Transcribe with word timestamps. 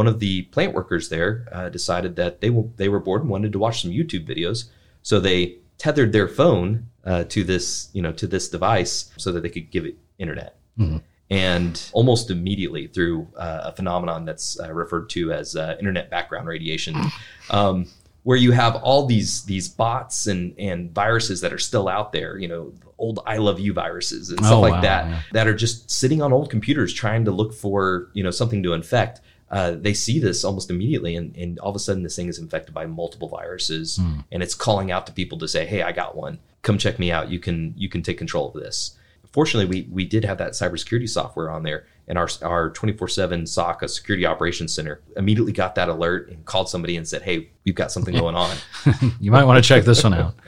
one 0.00 0.06
of 0.12 0.16
the 0.24 0.42
plant 0.54 0.72
workers 0.78 1.08
there 1.08 1.32
uh, 1.56 1.68
decided 1.78 2.12
that 2.16 2.32
they 2.42 2.50
w- 2.56 2.70
they 2.80 2.88
were 2.88 3.00
bored 3.06 3.22
and 3.22 3.30
wanted 3.30 3.52
to 3.52 3.58
watch 3.58 3.82
some 3.82 3.90
YouTube 3.98 4.24
videos, 4.32 4.58
so 5.02 5.14
they 5.20 5.40
tethered 5.84 6.12
their 6.12 6.28
phone 6.40 6.68
uh, 7.10 7.24
to 7.34 7.40
this 7.44 7.88
you 7.96 8.02
know 8.04 8.12
to 8.20 8.26
this 8.34 8.48
device 8.56 8.94
so 9.16 9.32
that 9.32 9.42
they 9.42 9.50
could 9.56 9.70
give 9.74 9.84
it 9.90 9.96
internet. 10.18 10.52
Mhm. 10.78 11.00
And 11.30 11.74
almost 11.92 12.30
immediately, 12.30 12.86
through 12.94 13.16
uh, 13.36 13.70
a 13.70 13.72
phenomenon 13.78 14.24
that's 14.24 14.48
uh, 14.60 14.72
referred 14.72 15.06
to 15.16 15.22
as 15.40 15.56
uh, 15.56 15.76
internet 15.80 16.06
background 16.10 16.46
radiation, 16.48 16.94
um, 17.50 17.86
where 18.22 18.38
you 18.44 18.52
have 18.52 18.74
all 18.76 19.04
these 19.14 19.44
these 19.52 19.68
bots 19.68 20.26
and 20.26 20.54
and 20.58 20.90
viruses 21.02 21.40
that 21.42 21.52
are 21.52 21.58
still 21.70 21.86
out 21.96 22.12
there, 22.12 22.38
you 22.38 22.48
know, 22.52 22.72
old 22.98 23.18
I 23.26 23.36
love 23.48 23.58
you 23.60 23.72
viruses 23.74 24.30
and 24.30 24.38
stuff 24.38 24.52
Oh, 24.58 24.60
like 24.68 24.72
wow, 24.80 24.88
that, 24.88 25.02
yeah. 25.10 25.20
that 25.36 25.46
are 25.48 25.54
just 25.66 25.90
sitting 25.90 26.22
on 26.22 26.32
old 26.32 26.48
computers 26.50 26.90
trying 26.94 27.24
to 27.26 27.32
look 27.40 27.52
for 27.52 28.08
you 28.16 28.22
know 28.26 28.32
something 28.40 28.62
to 28.62 28.72
infect. 28.72 29.20
Uh, 29.50 29.72
they 29.72 29.94
see 29.94 30.18
this 30.18 30.44
almost 30.44 30.68
immediately, 30.70 31.16
and, 31.16 31.34
and 31.36 31.58
all 31.60 31.70
of 31.70 31.76
a 31.76 31.78
sudden, 31.78 32.02
this 32.02 32.16
thing 32.16 32.28
is 32.28 32.38
infected 32.38 32.74
by 32.74 32.84
multiple 32.86 33.28
viruses, 33.28 33.96
Hmm. 33.96 34.20
and 34.30 34.42
it's 34.42 34.54
calling 34.54 34.90
out 34.90 35.06
to 35.06 35.12
people 35.12 35.38
to 35.38 35.48
say, 35.48 35.64
"Hey, 35.66 35.82
I 35.82 35.92
got 35.92 36.16
one. 36.16 36.38
Come 36.62 36.76
check 36.78 36.98
me 36.98 37.10
out. 37.10 37.30
You 37.30 37.38
can 37.38 37.72
you 37.76 37.88
can 37.88 38.02
take 38.02 38.18
control 38.18 38.48
of 38.48 38.54
this." 38.62 38.96
Fortunately, 39.32 39.66
we 39.66 39.88
we 39.90 40.04
did 40.04 40.24
have 40.24 40.38
that 40.38 40.52
cybersecurity 40.52 41.08
software 41.08 41.50
on 41.50 41.62
there, 41.62 41.86
and 42.08 42.18
our 42.18 42.28
our 42.42 42.70
twenty 42.70 42.92
four 42.96 43.08
seven 43.08 43.46
SOC, 43.46 43.82
a 43.82 43.88
security 43.88 44.26
operations 44.26 44.74
center, 44.74 45.00
immediately 45.16 45.52
got 45.52 45.74
that 45.76 45.88
alert 45.88 46.28
and 46.30 46.44
called 46.44 46.68
somebody 46.68 46.96
and 46.96 47.06
said, 47.08 47.22
"Hey, 47.22 47.48
we've 47.64 47.74
got 47.74 47.90
something 47.92 48.14
going 48.14 48.34
on." 48.36 48.54
You 49.20 49.30
might 49.30 49.44
want 49.44 49.62
to 49.62 49.66
check 49.66 49.84
this 49.84 50.02
one 50.04 50.14
out. 50.14 50.34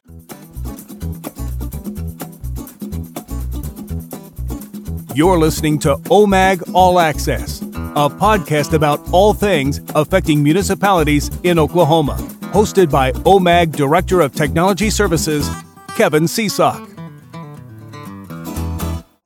You're 5.15 5.39
listening 5.39 5.79
to 5.81 5.97
OMAG 6.09 6.71
All 6.73 6.99
Access, 7.01 7.61
a 7.97 8.09
podcast 8.09 8.73
about 8.73 9.01
all 9.13 9.35
things 9.35 9.81
affecting 9.97 10.43
municipalities 10.43 11.31
in 11.43 11.59
Oklahoma. 11.59 12.15
Hosted 12.53 12.91
by 12.91 13.11
OMAG 13.13 13.75
Director 13.75 14.21
of 14.21 14.33
Technology 14.33 14.91
Services, 14.91 15.51
Kevin 15.97 16.25
Seesock. 16.25 16.87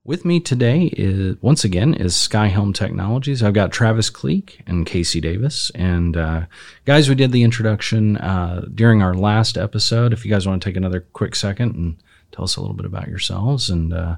With 0.06 0.24
me 0.24 0.40
today 0.40 0.90
is 0.96 1.36
once 1.42 1.64
again 1.64 1.94
is 1.94 2.14
Skyhelm 2.14 2.74
Technologies. 2.74 3.42
I've 3.42 3.54
got 3.54 3.72
Travis 3.72 4.10
Cleek 4.10 4.60
and 4.66 4.86
Casey 4.86 5.20
Davis. 5.20 5.70
And 5.74 6.16
uh, 6.16 6.46
guys, 6.84 7.08
we 7.08 7.14
did 7.14 7.32
the 7.32 7.42
introduction 7.42 8.16
uh, 8.18 8.66
during 8.74 9.02
our 9.02 9.14
last 9.14 9.56
episode. 9.58 10.12
If 10.12 10.24
you 10.24 10.30
guys 10.30 10.46
want 10.46 10.62
to 10.62 10.68
take 10.68 10.76
another 10.76 11.00
quick 11.00 11.34
second 11.34 11.74
and 11.74 11.96
tell 12.32 12.44
us 12.44 12.56
a 12.56 12.60
little 12.60 12.76
bit 12.76 12.86
about 12.86 13.08
yourselves, 13.08 13.70
and 13.70 13.92
uh, 13.94 14.16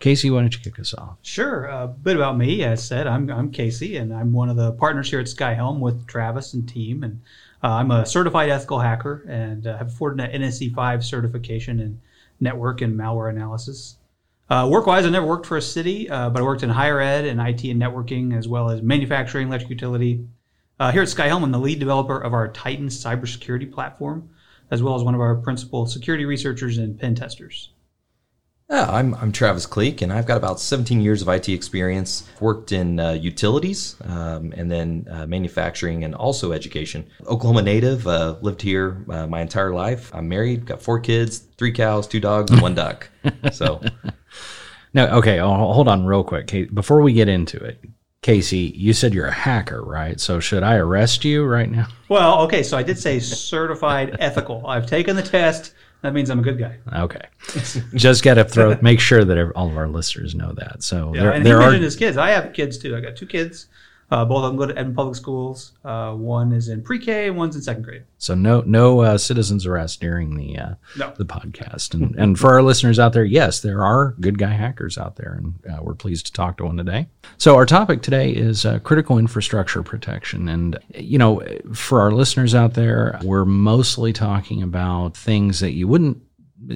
Casey, 0.00 0.30
why 0.30 0.40
don't 0.40 0.54
you 0.54 0.60
kick 0.60 0.80
us 0.80 0.94
off? 0.94 1.18
Sure. 1.20 1.66
A 1.66 1.86
bit 1.86 2.16
about 2.16 2.38
me. 2.38 2.64
As 2.64 2.82
said, 2.82 3.06
I'm, 3.06 3.30
I'm 3.30 3.50
Casey, 3.50 3.98
and 3.98 4.14
I'm 4.14 4.32
one 4.32 4.48
of 4.48 4.56
the 4.56 4.72
partners 4.72 5.10
here 5.10 5.20
at 5.20 5.26
Skyhelm 5.26 5.78
with 5.78 6.06
Travis 6.06 6.54
and 6.54 6.66
team. 6.66 7.04
And 7.04 7.20
uh, 7.62 7.68
I'm 7.68 7.90
a 7.90 8.06
certified 8.06 8.48
ethical 8.48 8.80
hacker 8.80 9.26
and 9.28 9.66
uh, 9.66 9.76
have 9.76 9.88
a 9.88 9.90
Fortinet 9.90 10.34
NSE 10.34 10.74
5 10.74 11.04
certification 11.04 11.80
in 11.80 12.00
network 12.40 12.80
and 12.80 12.98
malware 12.98 13.28
analysis. 13.28 13.98
Uh, 14.48 14.66
work-wise, 14.72 15.04
I 15.04 15.10
never 15.10 15.26
worked 15.26 15.44
for 15.44 15.58
a 15.58 15.62
city, 15.62 16.08
uh, 16.08 16.30
but 16.30 16.40
I 16.40 16.44
worked 16.44 16.62
in 16.62 16.70
higher 16.70 16.98
ed 16.98 17.26
and 17.26 17.38
IT 17.38 17.62
and 17.64 17.80
networking, 17.80 18.36
as 18.36 18.48
well 18.48 18.70
as 18.70 18.80
manufacturing, 18.80 19.48
electric 19.48 19.70
utility. 19.70 20.26
Uh, 20.80 20.90
here 20.90 21.02
at 21.02 21.08
Skyhelm, 21.08 21.42
I'm 21.42 21.52
the 21.52 21.58
lead 21.58 21.78
developer 21.78 22.18
of 22.18 22.32
our 22.32 22.48
Titan 22.48 22.86
cybersecurity 22.86 23.70
platform, 23.70 24.30
as 24.70 24.82
well 24.82 24.94
as 24.94 25.02
one 25.02 25.14
of 25.14 25.20
our 25.20 25.36
principal 25.36 25.84
security 25.84 26.24
researchers 26.24 26.78
and 26.78 26.98
pen 26.98 27.14
testers. 27.14 27.70
Yeah, 28.70 28.88
I'm, 28.88 29.14
I'm 29.16 29.32
Travis 29.32 29.66
Cleek, 29.66 30.00
and 30.00 30.12
I've 30.12 30.26
got 30.26 30.36
about 30.36 30.60
17 30.60 31.00
years 31.00 31.22
of 31.22 31.28
IT 31.28 31.48
experience. 31.48 32.28
Worked 32.38 32.70
in 32.70 33.00
uh, 33.00 33.12
utilities, 33.12 33.96
um, 34.04 34.54
and 34.56 34.70
then 34.70 35.08
uh, 35.10 35.26
manufacturing, 35.26 36.04
and 36.04 36.14
also 36.14 36.52
education. 36.52 37.04
Oklahoma 37.26 37.62
native, 37.62 38.06
uh, 38.06 38.36
lived 38.42 38.62
here 38.62 39.04
uh, 39.10 39.26
my 39.26 39.40
entire 39.40 39.74
life. 39.74 40.14
I'm 40.14 40.28
married, 40.28 40.66
got 40.66 40.80
four 40.80 41.00
kids, 41.00 41.38
three 41.58 41.72
cows, 41.72 42.06
two 42.06 42.20
dogs, 42.20 42.52
and 42.52 42.62
one 42.62 42.76
duck. 42.76 43.10
So, 43.52 43.80
No, 44.94 45.06
okay, 45.18 45.40
oh, 45.40 45.72
hold 45.72 45.88
on 45.88 46.06
real 46.06 46.22
quick. 46.22 46.72
Before 46.72 47.00
we 47.00 47.12
get 47.12 47.28
into 47.28 47.56
it, 47.56 47.80
Casey, 48.22 48.72
you 48.76 48.92
said 48.92 49.14
you're 49.14 49.26
a 49.26 49.32
hacker, 49.32 49.82
right? 49.82 50.20
So 50.20 50.40
should 50.40 50.62
I 50.62 50.76
arrest 50.76 51.24
you 51.24 51.44
right 51.44 51.70
now? 51.70 51.86
Well, 52.08 52.42
okay, 52.42 52.62
so 52.62 52.76
I 52.76 52.82
did 52.82 52.98
say 52.98 53.18
certified 53.18 54.16
ethical. 54.20 54.66
I've 54.66 54.86
taken 54.86 55.16
the 55.16 55.22
test. 55.22 55.74
That 56.02 56.14
means 56.14 56.30
I'm 56.30 56.38
a 56.38 56.42
good 56.42 56.58
guy. 56.58 56.78
Okay. 56.92 57.26
Just 57.94 58.24
got 58.24 58.34
to 58.34 58.44
throw, 58.44 58.78
make 58.80 59.00
sure 59.00 59.24
that 59.24 59.52
all 59.54 59.68
of 59.68 59.76
our 59.76 59.88
listeners 59.88 60.34
know 60.34 60.52
that. 60.52 60.82
So 60.82 61.14
Yeah, 61.14 61.22
there, 61.22 61.32
and 61.32 61.44
there 61.44 61.60
he 61.60 61.66
are, 61.66 61.72
his 61.72 61.96
kids. 61.96 62.16
I 62.16 62.30
have 62.30 62.52
kids 62.52 62.78
too. 62.78 62.96
I 62.96 63.00
got 63.00 63.16
two 63.16 63.26
kids. 63.26 63.66
Uh, 64.10 64.24
both 64.24 64.44
of 64.44 64.50
them 64.50 64.56
go 64.56 64.66
to 64.66 64.76
Edmond 64.76 64.96
Public 64.96 65.14
Schools. 65.16 65.72
Uh, 65.84 66.12
one 66.14 66.52
is 66.52 66.68
in 66.68 66.82
pre-K 66.82 67.28
and 67.28 67.36
one's 67.36 67.54
in 67.56 67.62
second 67.62 67.82
grade. 67.84 68.02
so 68.18 68.34
no, 68.34 68.62
no 68.66 69.00
uh, 69.00 69.16
citizens 69.18 69.66
arrest 69.66 70.00
during 70.00 70.36
the, 70.36 70.58
uh, 70.58 70.74
No. 70.98 71.12
the 71.16 71.24
podcast. 71.24 71.94
And, 71.94 72.14
and 72.16 72.38
for 72.38 72.50
our 72.52 72.62
listeners 72.62 72.98
out 72.98 73.12
there, 73.12 73.24
yes, 73.24 73.60
there 73.60 73.84
are 73.84 74.16
good 74.20 74.38
guy 74.38 74.50
hackers 74.50 74.98
out 74.98 75.16
there, 75.16 75.34
and 75.38 75.54
uh, 75.72 75.82
we're 75.82 75.94
pleased 75.94 76.26
to 76.26 76.32
talk 76.32 76.56
to 76.56 76.64
one 76.64 76.76
today. 76.76 77.08
So 77.38 77.54
our 77.54 77.66
topic 77.66 78.02
today 78.02 78.30
is 78.32 78.64
uh, 78.66 78.80
critical 78.80 79.16
infrastructure 79.18 79.82
protection, 79.82 80.48
and 80.48 80.78
you 80.94 81.16
know, 81.18 81.42
for 81.72 82.00
our 82.00 82.10
listeners 82.10 82.54
out 82.54 82.74
there, 82.74 83.18
we're 83.22 83.44
mostly 83.44 84.12
talking 84.12 84.62
about 84.62 85.16
things 85.16 85.60
that 85.60 85.72
you 85.72 85.86
wouldn't. 85.86 86.18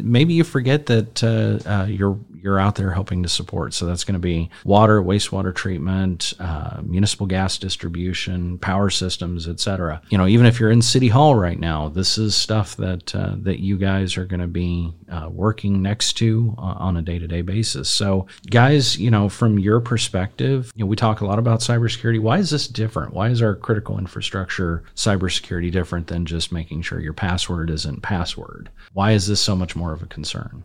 Maybe 0.03 0.35
you 0.35 0.45
forget 0.45 0.87
that 0.87 1.23
uh, 1.23 1.69
uh, 1.69 1.87
you're 1.87 2.19
you're 2.45 2.61
out 2.61 2.75
there 2.75 2.93
helping 2.93 3.23
to 3.23 3.29
support. 3.29 3.73
So 3.73 3.87
that's 3.87 4.05
going 4.05 4.15
to 4.15 4.19
be 4.19 4.51
water, 4.65 5.03
wastewater 5.03 5.55
treatment, 5.55 6.35
uh, 6.39 6.83
municipal 6.83 7.27
gas 7.27 7.57
distribution, 7.57 8.59
power 8.59 8.91
systems, 8.91 9.49
et 9.49 9.61
cetera. 9.61 10.03
You 10.11 10.19
know, 10.19 10.27
even 10.27 10.45
if 10.45 10.61
you're 10.61 10.71
in 10.71 10.83
City 10.83 11.09
Hall 11.09 11.35
right 11.35 11.59
now, 11.59 11.89
this 11.89 12.19
is 12.19 12.37
stuff 12.37 12.77
that 12.77 13.15
uh, 13.15 13.37
that 13.39 13.61
you 13.61 13.79
guys 13.79 14.19
are 14.19 14.27
going 14.27 14.41
to 14.41 14.47
be 14.47 14.93
uh, 15.11 15.31
working 15.31 15.81
next 15.81 16.15
to 16.15 16.55
uh, 16.59 16.75
on 16.77 16.99
a 16.99 17.03
day 17.03 17.19
to 17.19 17.27
day 17.27 17.41
basis. 17.41 17.89
So, 17.89 18.27
guys, 18.51 18.99
you 18.99 19.11
know, 19.11 19.31
from 19.31 19.59
your 19.59 19.81
perspective, 19.81 20.71
you 20.77 20.85
know, 20.85 20.89
we 20.89 20.97
talk 20.97 21.23
a 21.23 21.27
lot 21.27 21.39
about 21.39 21.61
cybersecurity. 21.61 22.21
Why 22.21 22.39
is 22.39 22.51
this 22.51 22.69
different? 22.69 23.15
Why 23.15 23.31
is 23.31 23.41
our 23.41 23.55
critical 23.55 23.99
infrastructure 23.99 24.85
cybersecurity 24.97 25.73
different 25.73 26.09
than 26.09 26.27
just 26.27 26.53
making 26.53 26.83
sure 26.83 27.01
your 27.01 27.15
password 27.15 27.71
isn't 27.71 28.03
password? 28.03 28.69
Why 28.93 29.13
is 29.13 29.27
this 29.27 29.41
so 29.41 29.57
much 29.57 29.75
more 29.75 29.84
of 29.93 30.03
a 30.03 30.07
concern? 30.07 30.65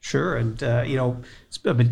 Sure, 0.00 0.36
and 0.36 0.62
uh, 0.62 0.84
you 0.86 0.96
know, 0.96 1.22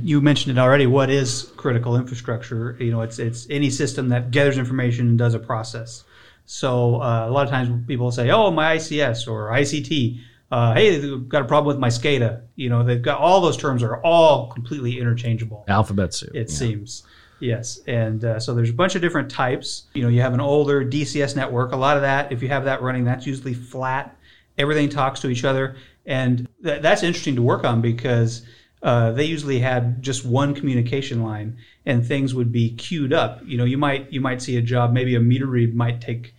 you 0.03 0.21
mentioned 0.21 0.59
it 0.59 0.61
already. 0.61 0.87
What 0.87 1.09
is 1.09 1.51
critical 1.57 1.97
infrastructure? 1.97 2.77
You 2.79 2.91
know, 2.91 3.01
it's 3.01 3.19
it's 3.19 3.47
any 3.49 3.71
system 3.71 4.11
that 4.11 4.31
gathers 4.31 4.59
information 4.59 5.09
and 5.09 5.19
does 5.19 5.33
a 5.33 5.39
process. 5.39 6.05
So 6.45 7.01
uh, 7.01 7.27
a 7.27 7.31
lot 7.31 7.45
of 7.45 7.51
times 7.51 7.87
people 7.87 8.11
say, 8.13 8.31
"Oh, 8.31 8.51
my 8.51 8.77
ICS 8.77 9.27
or 9.27 9.51
ICT." 9.51 10.21
Uh, 10.51 10.75
hey, 10.75 10.99
they've 10.99 11.27
got 11.27 11.41
a 11.41 11.47
problem 11.47 11.67
with 11.67 11.79
my 11.79 11.89
SCADA. 11.89 12.43
You 12.55 12.69
know, 12.69 12.85
they've 12.85 13.01
got 13.01 13.19
all 13.19 13.41
those 13.41 13.57
terms 13.57 13.83
are 13.83 14.03
all 14.03 14.49
completely 14.53 14.99
interchangeable. 14.99 15.65
Alphabet 15.67 16.13
soup. 16.13 16.35
It 16.35 16.51
yeah. 16.51 16.55
seems. 16.55 17.05
Yes. 17.41 17.81
And 17.89 18.25
uh, 18.25 18.39
so 18.39 18.55
there's 18.55 18.71
a 18.71 18.75
bunch 18.75 18.95
of 18.95 19.01
different 19.01 19.31
types. 19.31 19.85
You 19.95 20.03
know, 20.03 20.09
you 20.09 20.21
have 20.21 20.35
an 20.35 20.41
older 20.41 20.85
DCS 20.85 21.35
network. 21.35 21.73
A 21.73 21.77
lot 21.77 21.97
of 21.97 22.03
that, 22.03 22.31
if 22.31 22.43
you 22.43 22.49
have 22.49 22.67
that 22.67 22.83
running, 22.83 23.05
that's 23.05 23.27
usually 23.27 23.55
flat. 23.55 24.17
Everything 24.59 24.91
talks 24.91 25.21
to 25.21 25.29
each 25.29 25.45
other. 25.45 25.77
And 26.07 26.49
th- 26.63 26.83
that's 26.83 27.03
interesting 27.03 27.37
to 27.37 27.43
work 27.43 27.65
on 27.65 27.81
because 27.81 28.43
uh, 28.83 29.13
they 29.13 29.25
usually 29.25 29.61
had 29.61 30.03
just 30.03 30.25
one 30.25 30.55
communication 30.55 31.23
line 31.23 31.57
and 31.87 32.05
things 32.05 32.35
would 32.35 32.51
be 32.51 32.75
queued 32.75 33.13
up. 33.13 33.41
You 33.45 33.57
know, 33.57 33.65
you 33.65 33.79
might 33.79 34.13
you 34.13 34.21
might 34.21 34.43
see 34.43 34.57
a 34.57 34.63
job, 34.63 34.93
maybe 34.93 35.15
a 35.15 35.21
meter 35.21 35.47
read 35.47 35.75
might 35.75 36.01
take 36.01 36.35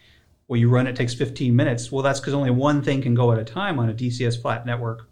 well, 0.47 0.59
you 0.59 0.69
run 0.69 0.87
it 0.87 0.95
takes 0.95 1.13
15 1.13 1.55
minutes. 1.55 1.91
Well, 1.91 2.03
that's 2.03 2.19
because 2.19 2.33
only 2.33 2.51
one 2.51 2.81
thing 2.81 3.01
can 3.01 3.15
go 3.15 3.31
at 3.31 3.39
a 3.39 3.45
time 3.45 3.79
on 3.79 3.89
a 3.89 3.93
DCS 3.93 4.41
flat 4.41 4.65
network. 4.65 5.09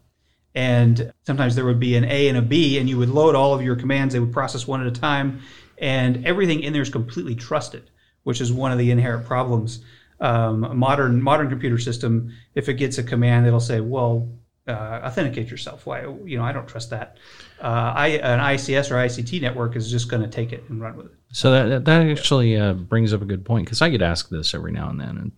And 0.54 1.14
sometimes 1.26 1.56
there 1.56 1.66
would 1.66 1.80
be 1.80 1.96
an 1.96 2.04
A 2.04 2.28
and 2.28 2.38
a 2.38 2.42
B, 2.42 2.78
and 2.78 2.90
you 2.90 2.98
would 2.98 3.10
load 3.10 3.36
all 3.36 3.54
of 3.54 3.62
your 3.62 3.78
commands. 3.78 4.14
They 4.14 4.20
would 4.20 4.34
process 4.34 4.68
one 4.68 4.82
at 4.82 4.88
a 4.88 4.92
time, 4.92 5.42
and 5.78 6.26
everything 6.26 6.60
in 6.60 6.74
there 6.74 6.82
is 6.82 6.90
completely 6.90 7.36
trusted, 7.36 7.90
which 8.24 8.42
is 8.42 8.52
one 8.52 8.74
of 8.74 8.78
the 8.78 8.92
inherent 8.92 9.26
problems. 9.26 9.84
Um, 10.20 10.66
a 10.66 10.74
modern 10.76 11.22
modern 11.22 11.50
computer 11.50 11.78
system, 11.80 12.34
if 12.54 12.68
it 12.68 12.74
gets 12.74 12.98
a 12.98 13.04
command, 13.04 13.48
it'll 13.48 13.62
say, 13.62 13.80
"Well, 13.80 14.30
uh, 14.68 15.02
authenticate 15.04 15.50
yourself." 15.50 15.86
Why, 15.86 16.02
you 16.26 16.38
know, 16.38 16.44
I 16.44 16.52
don't 16.52 16.68
trust 16.68 16.90
that. 16.90 17.18
Uh, 17.60 17.94
I, 17.96 18.08
an 18.08 18.40
ICS 18.40 18.92
or 18.92 18.96
ICT 18.96 19.42
network 19.42 19.76
is 19.76 19.92
just 19.92 20.10
going 20.10 20.24
to 20.24 20.30
take 20.30 20.52
it 20.52 20.64
and 20.70 20.82
run 20.82 20.98
with 20.98 21.08
it. 21.08 21.14
So 21.32 21.52
that 21.52 21.86
that 21.86 22.08
actually 22.08 22.58
uh, 22.58 22.74
brings 22.74 23.14
up 23.14 23.22
a 23.22 23.26
good 23.26 23.46
point 23.46 23.66
because 23.66 23.82
I 23.82 23.90
get 23.90 24.02
asked 24.02 24.30
this 24.30 24.54
every 24.54 24.72
now 24.72 24.90
and 24.90 25.00
then, 25.00 25.18
and 25.18 25.32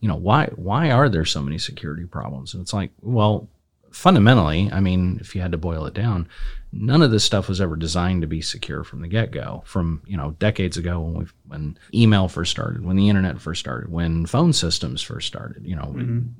you 0.00 0.08
know 0.08 0.16
why 0.16 0.46
why 0.56 0.90
are 0.90 1.08
there 1.08 1.24
so 1.24 1.42
many 1.42 1.58
security 1.58 2.04
problems? 2.04 2.54
And 2.54 2.60
it's 2.62 2.72
like, 2.72 2.90
well, 3.02 3.48
fundamentally, 3.90 4.70
I 4.72 4.80
mean, 4.80 5.18
if 5.20 5.34
you 5.34 5.40
had 5.40 5.52
to 5.52 5.58
boil 5.58 5.86
it 5.86 5.94
down, 5.94 6.28
none 6.72 7.02
of 7.02 7.10
this 7.10 7.24
stuff 7.24 7.48
was 7.48 7.60
ever 7.60 7.76
designed 7.76 8.22
to 8.22 8.28
be 8.28 8.40
secure 8.40 8.84
from 8.84 9.00
the 9.00 9.08
get 9.08 9.30
go. 9.32 9.62
From 9.66 10.02
you 10.06 10.16
know 10.16 10.32
decades 10.38 10.76
ago 10.76 11.00
when 11.00 11.14
we 11.14 11.26
when 11.46 11.78
email 11.92 12.28
first 12.28 12.50
started, 12.50 12.84
when 12.84 12.96
the 12.96 13.08
internet 13.08 13.40
first 13.40 13.60
started, 13.60 13.90
when 13.90 14.26
phone 14.26 14.52
systems 14.52 15.02
first 15.02 15.26
started, 15.26 15.66
you 15.66 15.74
know, 15.74 15.92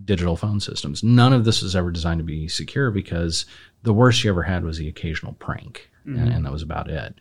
digital 0.04 0.36
phone 0.36 0.60
systems, 0.60 1.02
none 1.02 1.32
of 1.32 1.44
this 1.44 1.62
was 1.62 1.74
ever 1.74 1.90
designed 1.90 2.20
to 2.20 2.24
be 2.24 2.48
secure 2.48 2.90
because 2.90 3.46
the 3.82 3.92
worst 3.92 4.22
you 4.22 4.30
ever 4.30 4.42
had 4.42 4.64
was 4.64 4.78
the 4.78 4.88
occasional 4.88 5.32
prank, 5.34 5.90
and, 6.18 6.28
and 6.32 6.44
that 6.44 6.52
was 6.52 6.62
about 6.62 6.88
it. 6.88 7.14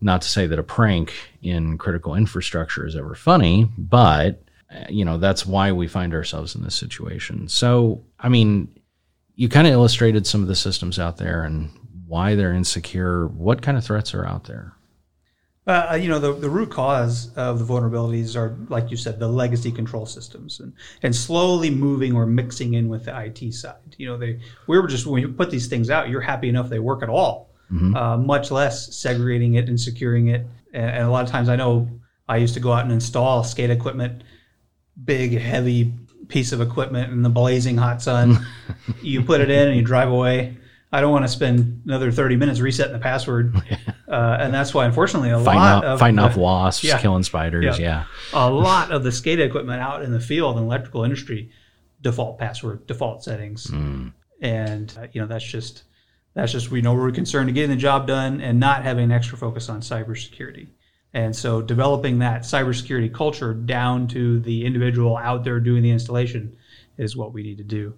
Not 0.00 0.22
to 0.22 0.28
say 0.28 0.46
that 0.46 0.58
a 0.58 0.62
prank 0.62 1.12
in 1.42 1.78
critical 1.78 2.14
infrastructure 2.14 2.86
is 2.86 2.96
ever 2.96 3.14
funny, 3.14 3.68
but 3.76 4.42
uh, 4.74 4.86
you 4.88 5.04
know 5.04 5.18
that's 5.18 5.46
why 5.46 5.72
we 5.72 5.86
find 5.86 6.14
ourselves 6.14 6.54
in 6.54 6.62
this 6.62 6.74
situation. 6.74 7.48
So, 7.48 8.02
I 8.18 8.28
mean, 8.28 8.74
you 9.36 9.48
kind 9.48 9.66
of 9.66 9.72
illustrated 9.72 10.26
some 10.26 10.42
of 10.42 10.48
the 10.48 10.56
systems 10.56 10.98
out 10.98 11.16
there 11.16 11.44
and 11.44 11.70
why 12.10 12.34
they're 12.34 12.52
insecure. 12.52 13.28
What 13.28 13.62
kind 13.62 13.78
of 13.78 13.84
threats 13.84 14.14
are 14.14 14.26
out 14.26 14.44
there? 14.44 14.74
Uh, 15.66 15.96
you 16.00 16.08
know, 16.08 16.18
the, 16.18 16.32
the 16.32 16.50
root 16.50 16.70
cause 16.70 17.32
of 17.36 17.60
the 17.60 17.64
vulnerabilities 17.64 18.34
are, 18.34 18.56
like 18.68 18.90
you 18.90 18.96
said, 18.96 19.20
the 19.20 19.28
legacy 19.28 19.70
control 19.70 20.04
systems 20.04 20.58
and, 20.58 20.72
and 21.04 21.14
slowly 21.14 21.70
moving 21.70 22.16
or 22.16 22.26
mixing 22.26 22.74
in 22.74 22.88
with 22.88 23.04
the 23.04 23.16
IT 23.16 23.54
side. 23.54 23.94
You 23.96 24.08
know, 24.08 24.16
they 24.16 24.40
we 24.66 24.80
were 24.80 24.88
just, 24.88 25.06
when 25.06 25.22
you 25.22 25.28
put 25.28 25.50
these 25.50 25.68
things 25.68 25.88
out, 25.88 26.08
you're 26.08 26.20
happy 26.20 26.48
enough 26.48 26.68
they 26.68 26.80
work 26.80 27.04
at 27.04 27.08
all, 27.08 27.50
mm-hmm. 27.70 27.94
uh, 27.94 28.16
much 28.16 28.50
less 28.50 28.96
segregating 28.96 29.54
it 29.54 29.68
and 29.68 29.80
securing 29.80 30.28
it. 30.28 30.44
And, 30.72 30.90
and, 30.90 31.04
a 31.04 31.10
lot 31.10 31.24
of 31.24 31.30
times 31.30 31.48
I 31.48 31.54
know 31.54 31.88
I 32.28 32.38
used 32.38 32.54
to 32.54 32.60
go 32.60 32.72
out 32.72 32.82
and 32.82 32.92
install 32.92 33.44
SCADA 33.44 33.70
equipment, 33.70 34.24
big, 35.04 35.38
heavy 35.38 35.92
piece 36.26 36.50
of 36.50 36.60
equipment 36.60 37.12
in 37.12 37.22
the 37.22 37.30
blazing 37.30 37.76
hot 37.76 38.02
sun. 38.02 38.44
you 39.02 39.22
put 39.22 39.40
it 39.40 39.50
in 39.50 39.68
and 39.68 39.76
you 39.76 39.82
drive 39.84 40.10
away. 40.10 40.56
I 40.92 41.00
don't 41.00 41.12
want 41.12 41.24
to 41.24 41.28
spend 41.28 41.82
another 41.84 42.10
30 42.10 42.36
minutes 42.36 42.60
resetting 42.60 42.92
the 42.92 42.98
password. 42.98 43.54
Uh, 44.10 44.36
and 44.40 44.52
that's 44.52 44.74
why, 44.74 44.86
unfortunately, 44.86 45.30
a 45.30 45.38
fighting 45.38 45.60
lot 45.60 45.84
off, 45.84 45.84
of 45.84 45.98
fighting 46.00 46.16
the, 46.16 46.22
off 46.22 46.36
wasps, 46.36 46.82
yeah, 46.82 46.98
killing 46.98 47.22
spiders. 47.22 47.78
Yeah. 47.78 48.04
yeah. 48.32 48.40
A 48.40 48.50
lot 48.50 48.90
of 48.90 49.04
the 49.04 49.10
SCADA 49.10 49.46
equipment 49.46 49.80
out 49.80 50.02
in 50.02 50.10
the 50.10 50.18
field 50.18 50.56
and 50.56 50.66
electrical 50.66 51.04
industry, 51.04 51.52
default 52.02 52.36
password, 52.36 52.88
default 52.88 53.22
settings. 53.22 53.68
Mm. 53.68 54.12
And, 54.40 54.92
uh, 54.98 55.06
you 55.12 55.20
know, 55.20 55.28
that's 55.28 55.44
just, 55.44 55.84
that's 56.34 56.50
just, 56.50 56.72
we 56.72 56.82
know 56.82 56.92
we're 56.92 57.12
concerned 57.12 57.50
to 57.50 57.52
getting 57.52 57.70
the 57.70 57.76
job 57.76 58.08
done 58.08 58.40
and 58.40 58.58
not 58.58 58.82
having 58.82 59.04
an 59.04 59.12
extra 59.12 59.38
focus 59.38 59.68
on 59.68 59.80
cybersecurity. 59.80 60.66
And 61.12 61.34
so 61.34 61.62
developing 61.62 62.18
that 62.18 62.42
cybersecurity 62.42 63.14
culture 63.14 63.54
down 63.54 64.08
to 64.08 64.40
the 64.40 64.64
individual 64.64 65.16
out 65.16 65.44
there 65.44 65.60
doing 65.60 65.84
the 65.84 65.90
installation 65.92 66.56
is 66.98 67.16
what 67.16 67.32
we 67.32 67.44
need 67.44 67.58
to 67.58 67.64
do. 67.64 67.94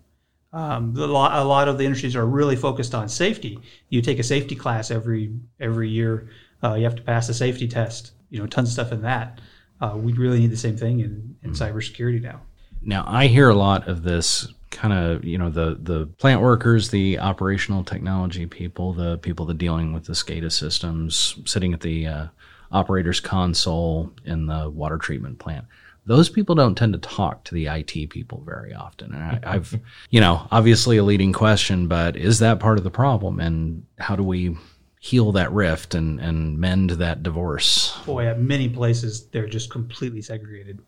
Um, 0.53 0.95
a, 0.97 1.07
lot, 1.07 1.39
a 1.39 1.45
lot 1.45 1.69
of 1.69 1.79
the 1.79 1.85
industries 1.85 2.15
are 2.15 2.27
really 2.27 2.57
focused 2.57 2.95
on 2.95 3.09
safety. 3.09 3.59
You 3.89 4.03
take 4.03 4.19
a 4.19 4.23
safety 4.23 4.55
class 4.55 4.91
every 4.91 5.35
every 5.61 5.89
year. 5.89 6.29
Uh, 6.63 6.75
you 6.75 6.85
have 6.85 6.97
to 6.97 7.03
pass 7.03 7.29
a 7.29 7.35
safety 7.35 7.67
test. 7.67 8.13
You 8.29 8.39
know, 8.41 8.47
tons 8.47 8.69
of 8.69 8.73
stuff 8.73 8.93
in 8.93 9.03
that. 9.03 9.41
Uh, 9.81 9.95
we 9.97 10.13
really 10.13 10.39
need 10.39 10.51
the 10.51 10.57
same 10.57 10.77
thing 10.77 11.01
in, 11.01 11.37
in 11.43 11.53
mm-hmm. 11.53 11.63
cybersecurity 11.63 12.23
now. 12.23 12.41
Now, 12.83 13.05
I 13.07 13.27
hear 13.27 13.49
a 13.49 13.55
lot 13.55 13.89
of 13.89 14.03
this 14.03 14.53
kind 14.71 14.93
of 14.93 15.25
you 15.25 15.39
know 15.39 15.49
the 15.49 15.79
the 15.81 16.07
plant 16.19 16.43
workers, 16.43 16.91
the 16.91 17.19
operational 17.19 17.83
technology 17.83 18.47
people, 18.47 18.93
the 18.93 19.19
people 19.19 19.47
that 19.47 19.59
dealing 19.59 19.93
with 19.93 20.05
the 20.05 20.13
SCADA 20.13 20.53
systems, 20.53 21.39
sitting 21.47 21.73
at 21.73 21.81
the 21.81 22.07
uh, 22.07 22.27
operator's 22.71 23.21
console 23.21 24.13
in 24.25 24.47
the 24.47 24.69
water 24.69 24.99
treatment 24.99 25.39
plant 25.39 25.65
those 26.05 26.29
people 26.29 26.55
don't 26.55 26.75
tend 26.75 26.93
to 26.93 26.99
talk 26.99 27.45
to 27.45 27.55
the 27.55 27.67
IT 27.67 28.11
people 28.11 28.43
very 28.45 28.75
often. 28.75 29.15
And 29.15 29.45
I, 29.45 29.53
have 29.53 29.75
you 30.11 30.21
know, 30.21 30.47
obviously 30.51 30.97
a 30.97 31.05
leading 31.05 31.33
question, 31.33 31.87
but 31.87 32.17
is 32.17 32.41
that 32.41 32.61
part 32.61 32.79
of 32.79 32.85
the 32.85 32.91
problem? 32.91 33.39
And 33.39 33.85
how 33.99 34.17
do 34.17 34.23
we 34.23 34.57
heal 35.01 35.33
that 35.33 35.53
rift 35.53 35.95
and, 35.95 36.21
and 36.21 36.59
mend 36.59 36.91
that 36.91 37.23
divorce? 37.23 37.97
Boy, 38.05 38.27
at 38.27 38.41
many 38.41 38.69
places, 38.69 39.29
they're 39.29 39.49
just 39.49 39.71
completely 39.71 40.23
segregated. 40.23 40.81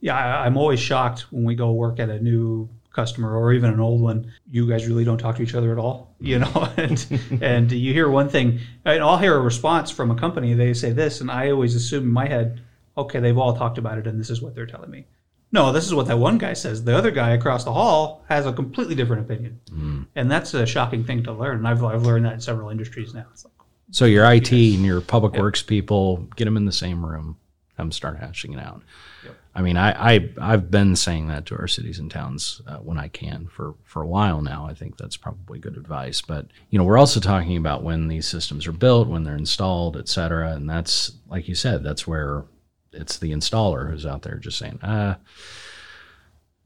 Yeah, 0.00 0.16
I, 0.16 0.46
I'm 0.46 0.56
always 0.56 0.80
shocked 0.80 1.32
when 1.32 1.44
we 1.44 1.54
go 1.54 1.72
work 1.72 2.00
at 2.00 2.10
a 2.10 2.20
new 2.20 2.68
customer 2.96 3.36
or 3.36 3.52
even 3.52 3.70
an 3.70 3.78
old 3.78 4.00
one, 4.00 4.32
you 4.50 4.66
guys 4.66 4.88
really 4.88 5.04
don't 5.04 5.18
talk 5.18 5.36
to 5.36 5.42
each 5.42 5.54
other 5.54 5.70
at 5.70 5.78
all, 5.78 6.14
you 6.18 6.38
know. 6.38 6.68
and 6.76 7.06
and 7.40 7.70
you 7.70 7.92
hear 7.92 8.08
one 8.08 8.28
thing, 8.28 8.58
and 8.84 9.02
I'll 9.02 9.18
hear 9.18 9.36
a 9.36 9.40
response 9.40 9.90
from 9.90 10.10
a 10.10 10.16
company. 10.16 10.54
They 10.54 10.74
say 10.74 10.90
this, 10.90 11.20
and 11.20 11.30
I 11.30 11.50
always 11.50 11.76
assume 11.76 12.04
in 12.04 12.10
my 12.10 12.26
head, 12.26 12.62
okay, 12.96 13.20
they've 13.20 13.38
all 13.38 13.56
talked 13.56 13.78
about 13.78 13.98
it 13.98 14.06
and 14.06 14.18
this 14.18 14.30
is 14.30 14.40
what 14.40 14.54
they're 14.54 14.66
telling 14.66 14.90
me. 14.90 15.06
No, 15.52 15.72
this 15.72 15.86
is 15.86 15.94
what 15.94 16.06
that 16.08 16.18
one 16.18 16.38
guy 16.38 16.54
says. 16.54 16.82
The 16.82 16.96
other 16.96 17.10
guy 17.10 17.30
across 17.30 17.64
the 17.64 17.72
hall 17.72 18.24
has 18.28 18.46
a 18.46 18.52
completely 18.52 18.94
different 18.94 19.22
opinion. 19.22 19.60
Mm. 19.70 20.06
And 20.16 20.30
that's 20.30 20.54
a 20.54 20.66
shocking 20.66 21.04
thing 21.04 21.22
to 21.24 21.32
learn. 21.32 21.58
And 21.58 21.68
I've, 21.68 21.82
I've 21.84 22.02
learned 22.02 22.24
that 22.26 22.34
in 22.34 22.40
several 22.40 22.68
industries 22.68 23.14
now. 23.14 23.26
Like, 23.44 23.52
so 23.92 24.04
your 24.04 24.30
IT 24.30 24.50
and 24.50 24.84
your 24.84 25.00
public 25.00 25.34
yep. 25.34 25.42
works 25.42 25.62
people, 25.62 26.28
get 26.36 26.46
them 26.46 26.56
in 26.56 26.64
the 26.64 26.72
same 26.72 27.06
room, 27.06 27.38
them 27.76 27.92
start 27.92 28.18
hashing 28.18 28.54
it 28.54 28.58
out. 28.58 28.82
Yep. 29.24 29.36
I 29.54 29.62
mean, 29.62 29.76
I, 29.76 30.14
I, 30.14 30.30
I've 30.38 30.70
been 30.70 30.96
saying 30.96 31.28
that 31.28 31.46
to 31.46 31.56
our 31.56 31.68
cities 31.68 31.98
and 31.98 32.10
towns 32.10 32.60
uh, 32.66 32.76
when 32.78 32.98
I 32.98 33.08
can 33.08 33.46
for, 33.46 33.74
for 33.84 34.02
a 34.02 34.06
while 34.06 34.42
now. 34.42 34.66
I 34.66 34.74
think 34.74 34.98
that's 34.98 35.16
probably 35.16 35.60
good 35.60 35.76
advice. 35.76 36.20
But, 36.20 36.48
you 36.68 36.78
know, 36.78 36.84
we're 36.84 36.98
also 36.98 37.20
talking 37.20 37.56
about 37.56 37.82
when 37.84 38.08
these 38.08 38.26
systems 38.26 38.66
are 38.66 38.72
built, 38.72 39.08
when 39.08 39.22
they're 39.22 39.36
installed, 39.36 39.96
et 39.96 40.08
cetera. 40.08 40.52
And 40.52 40.68
that's, 40.68 41.12
like 41.28 41.48
you 41.48 41.54
said, 41.54 41.82
that's 41.84 42.06
where 42.06 42.44
it's 42.92 43.18
the 43.18 43.32
installer 43.32 43.90
who's 43.90 44.06
out 44.06 44.22
there 44.22 44.36
just 44.36 44.58
saying, 44.58 44.78
ah, 44.82 45.18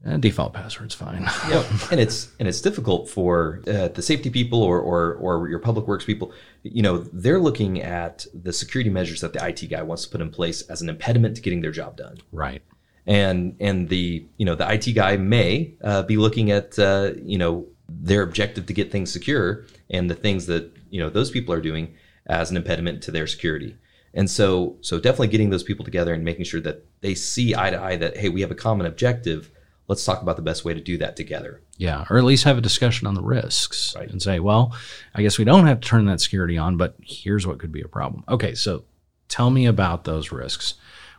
uh, 0.05 0.17
default 0.17 0.53
password's 0.53 0.95
fine. 0.95 1.21
yeah, 1.49 1.63
and 1.91 1.99
it's 1.99 2.29
and 2.39 2.47
it's 2.47 2.61
difficult 2.61 3.07
for 3.07 3.61
uh, 3.67 3.87
the 3.89 4.01
safety 4.01 4.29
people 4.29 4.61
or, 4.63 4.79
or 4.79 5.13
or 5.15 5.47
your 5.47 5.59
public 5.59 5.87
works 5.87 6.05
people. 6.05 6.33
You 6.63 6.81
know, 6.81 6.97
they're 7.13 7.39
looking 7.39 7.81
at 7.81 8.25
the 8.33 8.51
security 8.51 8.89
measures 8.89 9.21
that 9.21 9.33
the 9.33 9.47
IT 9.47 9.69
guy 9.69 9.83
wants 9.83 10.03
to 10.03 10.09
put 10.09 10.21
in 10.21 10.31
place 10.31 10.63
as 10.63 10.81
an 10.81 10.89
impediment 10.89 11.35
to 11.35 11.41
getting 11.41 11.61
their 11.61 11.71
job 11.71 11.97
done. 11.97 12.17
Right. 12.31 12.63
And 13.05 13.55
and 13.59 13.89
the 13.89 14.25
you 14.37 14.45
know 14.45 14.55
the 14.55 14.71
IT 14.71 14.93
guy 14.93 15.17
may 15.17 15.75
uh, 15.83 16.03
be 16.03 16.17
looking 16.17 16.49
at 16.49 16.79
uh, 16.79 17.11
you 17.21 17.37
know 17.37 17.67
their 17.87 18.23
objective 18.23 18.65
to 18.67 18.73
get 18.73 18.91
things 18.91 19.11
secure 19.11 19.65
and 19.89 20.09
the 20.09 20.15
things 20.15 20.47
that 20.47 20.75
you 20.89 20.99
know 20.99 21.09
those 21.09 21.29
people 21.29 21.53
are 21.53 21.61
doing 21.61 21.93
as 22.25 22.49
an 22.49 22.57
impediment 22.57 23.03
to 23.03 23.11
their 23.11 23.27
security. 23.27 23.75
And 24.13 24.29
so, 24.29 24.77
so 24.81 24.99
definitely 24.99 25.29
getting 25.29 25.49
those 25.49 25.63
people 25.63 25.85
together 25.85 26.13
and 26.13 26.23
making 26.23 26.45
sure 26.45 26.61
that 26.61 26.85
they 27.01 27.15
see 27.15 27.55
eye 27.55 27.69
to 27.69 27.81
eye 27.81 27.95
that 27.97 28.17
hey, 28.17 28.29
we 28.29 28.41
have 28.41 28.51
a 28.51 28.55
common 28.55 28.85
objective. 28.85 29.51
Let's 29.87 30.05
talk 30.05 30.21
about 30.21 30.35
the 30.35 30.41
best 30.41 30.63
way 30.63 30.73
to 30.73 30.81
do 30.81 30.97
that 30.99 31.15
together. 31.15 31.61
Yeah, 31.77 32.05
or 32.09 32.17
at 32.17 32.23
least 32.23 32.43
have 32.43 32.57
a 32.57 32.61
discussion 32.61 33.07
on 33.07 33.13
the 33.13 33.23
risks 33.23 33.95
right. 33.95 34.09
and 34.09 34.21
say, 34.21 34.39
well, 34.39 34.75
I 35.15 35.21
guess 35.21 35.37
we 35.37 35.45
don't 35.45 35.65
have 35.65 35.81
to 35.81 35.87
turn 35.87 36.05
that 36.05 36.21
security 36.21 36.57
on, 36.57 36.77
but 36.77 36.95
here's 37.01 37.47
what 37.47 37.59
could 37.59 37.71
be 37.71 37.81
a 37.81 37.87
problem. 37.87 38.23
Okay, 38.29 38.53
so 38.53 38.85
tell 39.27 39.49
me 39.49 39.65
about 39.65 40.03
those 40.03 40.31
risks. 40.31 40.75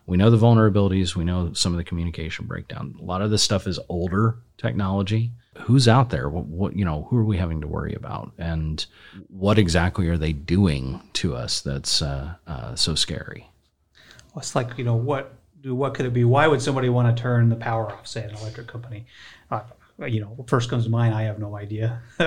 We 0.07 0.17
know 0.17 0.31
the 0.31 0.39
vulnerabilities, 0.39 1.15
we 1.15 1.25
know 1.25 1.53
some 1.53 1.73
of 1.73 1.79
the 1.79 1.85
communication 1.85 2.47
breakdown. 2.47 2.97
A 3.01 3.05
lot 3.05 3.23
of 3.23 3.31
this 3.31 3.43
stuff 3.43 3.67
is 3.67 3.79
older 3.89 4.39
technology 4.57 5.33
who's 5.61 5.89
out 5.89 6.11
there? 6.11 6.29
What, 6.29 6.47
what, 6.47 6.77
you 6.77 6.85
know 6.85 7.07
who 7.11 7.17
are 7.17 7.25
we 7.25 7.37
having 7.37 7.61
to 7.61 7.67
worry 7.67 7.95
about? 7.95 8.33
And 8.39 8.85
what 9.29 9.59
exactly 9.59 10.09
are 10.09 10.19
they 10.19 10.33
doing 10.33 11.01
to 11.15 11.35
us 11.35 11.61
that's 11.61 12.03
uh, 12.03 12.35
uh, 12.47 12.75
so 12.75 12.95
scary? 12.95 13.49
Well, 14.35 14.41
it's 14.41 14.55
like 14.55 14.79
you 14.79 14.85
know 14.85 14.97
what 14.97 15.35
do 15.61 15.75
what 15.75 15.95
could 15.95 16.07
it 16.07 16.13
be? 16.13 16.25
Why 16.25 16.47
would 16.47 16.63
somebody 16.63 16.89
want 16.89 17.15
to 17.15 17.23
turn 17.23 17.49
the 17.49 17.57
power 17.57 17.93
off 17.93 18.07
say 18.07 18.25
an 18.25 18.35
electric 18.37 18.67
company? 18.67 19.07
Uh, 19.51 19.61
you 19.99 20.21
know, 20.21 20.45
first 20.49 20.71
comes 20.71 20.85
to 20.85 20.91
mind, 20.91 21.15
I 21.15 21.23
have 21.23 21.39
no 21.39 21.57
idea. 21.57 22.01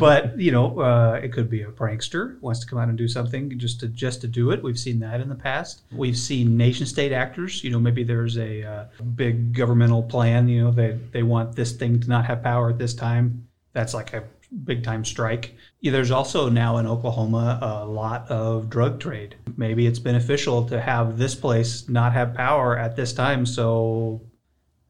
but 0.00 0.38
you 0.38 0.50
know, 0.50 0.80
uh, 0.80 1.20
it 1.22 1.32
could 1.32 1.48
be 1.48 1.62
a 1.62 1.68
prankster 1.68 2.40
wants 2.40 2.60
to 2.60 2.66
come 2.66 2.78
out 2.78 2.88
and 2.88 2.98
do 2.98 3.08
something 3.08 3.58
just 3.58 3.80
to 3.80 3.88
just 3.88 4.20
to 4.22 4.28
do 4.28 4.50
it. 4.50 4.62
We've 4.62 4.78
seen 4.78 5.00
that 5.00 5.20
in 5.20 5.28
the 5.28 5.34
past. 5.34 5.82
We've 5.92 6.16
seen 6.16 6.56
nation 6.56 6.86
state 6.86 7.12
actors. 7.12 7.62
You 7.62 7.70
know, 7.70 7.78
maybe 7.80 8.04
there's 8.04 8.38
a 8.38 8.62
uh, 8.62 8.84
big 9.14 9.54
governmental 9.54 10.02
plan. 10.02 10.48
You 10.48 10.64
know, 10.64 10.70
they 10.70 10.98
they 11.12 11.22
want 11.22 11.54
this 11.54 11.72
thing 11.72 12.00
to 12.00 12.08
not 12.08 12.24
have 12.26 12.42
power 12.42 12.70
at 12.70 12.78
this 12.78 12.94
time. 12.94 13.48
That's 13.72 13.94
like 13.94 14.12
a 14.14 14.24
big 14.64 14.82
time 14.82 15.04
strike. 15.04 15.54
Yeah, 15.80 15.92
there's 15.92 16.10
also 16.10 16.48
now 16.48 16.78
in 16.78 16.86
Oklahoma 16.86 17.58
a 17.62 17.84
lot 17.84 18.30
of 18.30 18.70
drug 18.70 19.00
trade. 19.00 19.36
Maybe 19.56 19.86
it's 19.86 19.98
beneficial 19.98 20.64
to 20.68 20.80
have 20.80 21.18
this 21.18 21.34
place 21.34 21.88
not 21.88 22.12
have 22.12 22.34
power 22.34 22.78
at 22.78 22.96
this 22.96 23.12
time, 23.12 23.44
so 23.46 24.20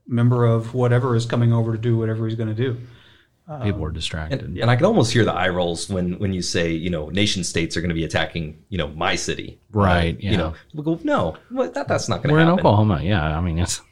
member 0.07 0.45
of 0.45 0.75
whatever 0.75 1.17
is 1.17 1.27
coming 1.27 1.53
over 1.53 1.73
to 1.73 1.79
do 1.79 1.97
whatever 1.97 2.27
he's 2.27 2.37
going 2.37 2.49
to 2.49 2.55
do. 2.55 2.79
People 3.63 3.85
are 3.85 3.93
distracted, 3.93 4.43
and, 4.43 4.59
and, 4.59 4.69
I 4.69 4.75
can 4.75 4.87
almost 4.87 5.13
hear 5.13 5.25
the 5.25 5.33
eye 5.33 5.51
rolls 5.51 5.89
when 5.89 6.19
when 6.19 6.33
you 6.33 6.43
say, 6.43 6.73
you 6.73 6.91
know, 6.91 7.11
nation 7.11 7.45
states 7.45 7.77
are 7.77 7.81
going 7.81 7.91
to 7.91 7.95
be 7.95 8.03
attacking, 8.03 8.61
you 8.71 8.77
know, 8.77 8.89
my 8.89 9.15
city, 9.15 9.61
right? 9.71 10.21
Yeah. 10.21 10.33
You 10.33 10.37
know, 10.37 10.55
people 10.73 10.97
go, 10.97 11.01
no, 11.05 11.37
that, 11.53 11.87
that's 11.87 12.09
not 12.09 12.25
going 12.25 12.31
to. 12.31 12.31
Happen. 12.31 12.33
We're 12.33 12.41
happen. 12.41 12.53
in 12.55 12.59
Oklahoma, 12.59 13.01
yeah. 13.05 13.39
I 13.39 13.41
mean, 13.41 13.61
it's 13.61 13.83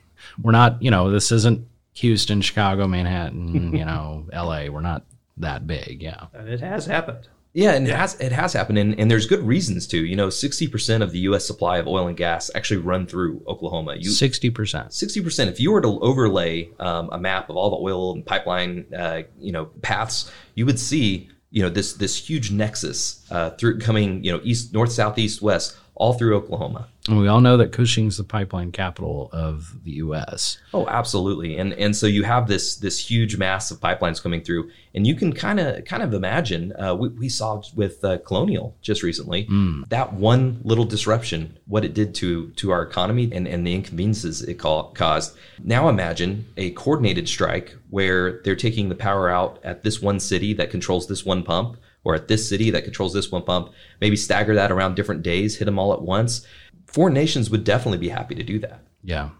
we're 0.42 0.50
not, 0.50 0.82
you 0.82 0.90
know, 0.90 1.08
this 1.08 1.30
isn't 1.30 1.68
Houston, 1.94 2.40
Chicago, 2.40 2.88
Manhattan, 2.88 3.76
you 3.76 3.84
know, 3.84 4.26
L.A. 4.32 4.70
We're 4.70 4.80
not 4.80 5.04
that 5.36 5.68
big, 5.68 6.02
yeah. 6.02 6.26
And 6.32 6.48
it 6.48 6.60
has 6.60 6.86
happened. 6.86 7.28
Yeah, 7.54 7.74
and 7.74 7.86
yeah. 7.86 7.94
it 7.94 7.96
has 7.96 8.20
it 8.20 8.32
has 8.32 8.52
happened, 8.52 8.78
and, 8.78 8.98
and 8.98 9.08
there's 9.08 9.26
good 9.26 9.42
reasons 9.46 9.86
to. 9.86 10.04
You 10.04 10.16
know, 10.16 10.28
sixty 10.28 10.66
percent 10.66 11.04
of 11.04 11.12
the 11.12 11.20
U.S. 11.20 11.46
supply 11.46 11.78
of 11.78 11.86
oil 11.86 12.08
and 12.08 12.16
gas 12.16 12.50
actually 12.54 12.78
run 12.78 13.06
through 13.06 13.44
Oklahoma. 13.46 14.02
Sixty 14.02 14.50
percent. 14.50 14.92
Sixty 14.92 15.22
percent. 15.22 15.48
If 15.48 15.60
you 15.60 15.70
were 15.70 15.80
to 15.80 16.00
overlay 16.00 16.70
um, 16.80 17.08
a 17.12 17.18
map 17.18 17.48
of 17.48 17.56
all 17.56 17.70
the 17.70 17.76
oil 17.76 18.12
and 18.12 18.26
pipeline, 18.26 18.86
uh, 18.96 19.22
you 19.38 19.52
know, 19.52 19.66
paths, 19.82 20.32
you 20.56 20.66
would 20.66 20.80
see, 20.80 21.30
you 21.50 21.62
know, 21.62 21.68
this 21.70 21.92
this 21.92 22.16
huge 22.16 22.50
nexus 22.50 23.24
uh, 23.30 23.50
through 23.50 23.78
coming, 23.78 24.24
you 24.24 24.32
know, 24.32 24.40
east, 24.42 24.74
north, 24.74 24.90
south, 24.90 25.16
east, 25.16 25.40
west, 25.40 25.76
all 25.96 26.12
through 26.14 26.36
Oklahoma. 26.36 26.88
And 27.06 27.18
we 27.18 27.28
all 27.28 27.42
know 27.42 27.58
that 27.58 27.70
Cushing's 27.70 28.16
the 28.16 28.24
pipeline 28.24 28.72
capital 28.72 29.28
of 29.32 29.84
the 29.84 29.92
U.S. 29.92 30.58
Oh, 30.72 30.86
absolutely. 30.88 31.58
And 31.58 31.74
and 31.74 31.94
so 31.94 32.06
you 32.06 32.22
have 32.22 32.48
this 32.48 32.76
this 32.76 32.98
huge 32.98 33.36
mass 33.36 33.70
of 33.70 33.78
pipelines 33.78 34.22
coming 34.22 34.40
through, 34.42 34.70
and 34.94 35.06
you 35.06 35.14
can 35.14 35.32
kind 35.34 35.60
of 35.60 35.84
kind 35.84 36.02
of 36.02 36.14
imagine. 36.14 36.72
Uh, 36.78 36.94
we, 36.94 37.08
we 37.10 37.28
saw 37.28 37.62
with 37.76 38.02
uh, 38.04 38.18
Colonial 38.18 38.74
just 38.80 39.02
recently 39.02 39.46
that 39.90 40.14
one 40.14 40.60
little 40.64 40.86
disruption, 40.86 41.58
what 41.66 41.84
it 41.84 41.92
did 41.92 42.14
to 42.16 42.48
to 42.52 42.70
our 42.70 42.82
economy 42.82 43.30
and 43.30 43.46
and 43.46 43.66
the 43.66 43.74
inconveniences 43.74 44.40
it 44.42 44.54
ca- 44.58 44.84
caused. 44.92 45.36
Now 45.62 45.90
imagine 45.90 46.46
a 46.56 46.70
coordinated 46.70 47.28
strike 47.28 47.76
where 47.90 48.40
they're 48.44 48.56
taking 48.56 48.88
the 48.88 48.94
power 48.94 49.28
out 49.28 49.60
at 49.62 49.82
this 49.82 50.00
one 50.00 50.20
city 50.20 50.54
that 50.54 50.70
controls 50.70 51.06
this 51.06 51.24
one 51.24 51.42
pump. 51.42 51.76
Or 52.04 52.14
at 52.14 52.28
this 52.28 52.48
city 52.48 52.70
that 52.70 52.84
controls 52.84 53.14
this 53.14 53.32
one 53.32 53.42
pump, 53.42 53.72
maybe 54.00 54.16
stagger 54.16 54.54
that 54.54 54.70
around 54.70 54.94
different 54.94 55.22
days, 55.22 55.56
hit 55.56 55.64
them 55.64 55.78
all 55.78 55.92
at 55.92 56.02
once. 56.02 56.46
Foreign 56.86 57.14
nations 57.14 57.50
would 57.50 57.64
definitely 57.64 57.98
be 57.98 58.10
happy 58.10 58.34
to 58.34 58.42
do 58.42 58.58
that. 58.60 58.82
Yeah. 59.02 59.30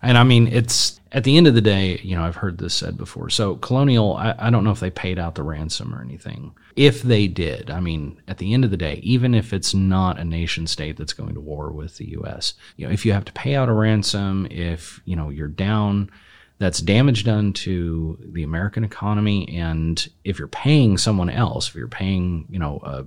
And 0.00 0.16
I 0.16 0.22
mean, 0.22 0.46
it's 0.48 1.00
at 1.12 1.24
the 1.24 1.36
end 1.36 1.46
of 1.46 1.54
the 1.54 1.60
day, 1.60 2.00
you 2.02 2.14
know, 2.14 2.22
I've 2.22 2.36
heard 2.36 2.58
this 2.58 2.74
said 2.74 2.96
before. 2.96 3.30
So, 3.30 3.56
Colonial, 3.56 4.14
I, 4.14 4.34
I, 4.38 4.50
don't 4.50 4.62
know 4.62 4.70
if 4.70 4.80
they 4.80 4.90
paid 4.90 5.18
out 5.18 5.34
the 5.34 5.42
ransom 5.42 5.94
or 5.94 6.02
anything. 6.02 6.54
If 6.76 7.02
they 7.02 7.26
did, 7.26 7.70
I 7.70 7.80
mean, 7.80 8.20
at 8.28 8.38
the 8.38 8.52
end 8.52 8.64
of 8.64 8.70
the 8.70 8.76
day, 8.76 9.00
even 9.02 9.34
if 9.34 9.52
it's 9.52 9.74
not 9.74 10.18
a 10.18 10.24
nation 10.24 10.66
state 10.66 10.96
that's 10.96 11.14
going 11.14 11.34
to 11.34 11.40
war 11.40 11.72
with 11.72 11.96
the 11.96 12.10
U.S., 12.10 12.54
you 12.76 12.86
know, 12.86 12.92
if 12.92 13.06
you 13.06 13.12
have 13.12 13.24
to 13.24 13.32
pay 13.32 13.54
out 13.54 13.68
a 13.68 13.72
ransom, 13.72 14.46
if, 14.50 15.00
you 15.04 15.16
know, 15.16 15.30
you're 15.30 15.48
down, 15.48 16.10
that's 16.58 16.80
damage 16.80 17.24
done 17.24 17.52
to 17.52 18.18
the 18.20 18.42
American 18.42 18.84
economy. 18.84 19.48
And 19.56 20.06
if 20.24 20.38
you're 20.38 20.48
paying 20.48 20.98
someone 20.98 21.30
else, 21.30 21.68
if 21.68 21.74
you're 21.74 21.88
paying, 21.88 22.46
you 22.50 22.58
know, 22.58 22.80
a 22.82 23.06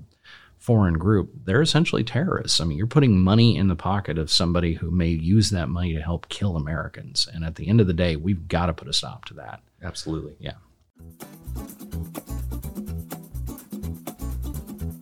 foreign 0.58 0.98
group, 0.98 1.32
they're 1.44 1.62
essentially 1.62 2.04
terrorists. 2.04 2.62
I 2.62 2.66
mean, 2.66 2.78
you're 2.78 2.88
putting 2.88 3.20
money 3.20 3.58
in 3.58 3.68
the 3.68 3.76
pocket 3.76 4.18
of 4.18 4.32
somebody 4.32 4.76
who 4.76 4.92
may 4.92 5.10
use 5.10 5.50
that 5.50 5.70
money 5.70 5.94
to 5.94 6.02
help 6.02 6.30
kill 6.30 6.56
Americans. 6.56 7.28
And 7.34 7.44
at 7.44 7.56
the 7.56 7.68
end 7.68 7.82
of 7.82 7.88
the 7.88 7.94
day, 7.94 8.16
we've 8.16 8.48
got 8.48 8.68
to 8.68 8.74
put 8.74 8.88
a 8.88 8.94
stop 8.94 9.26
to 9.26 9.34
that. 9.36 9.62
Absolutely. 9.84 10.36
Yeah. 10.40 10.54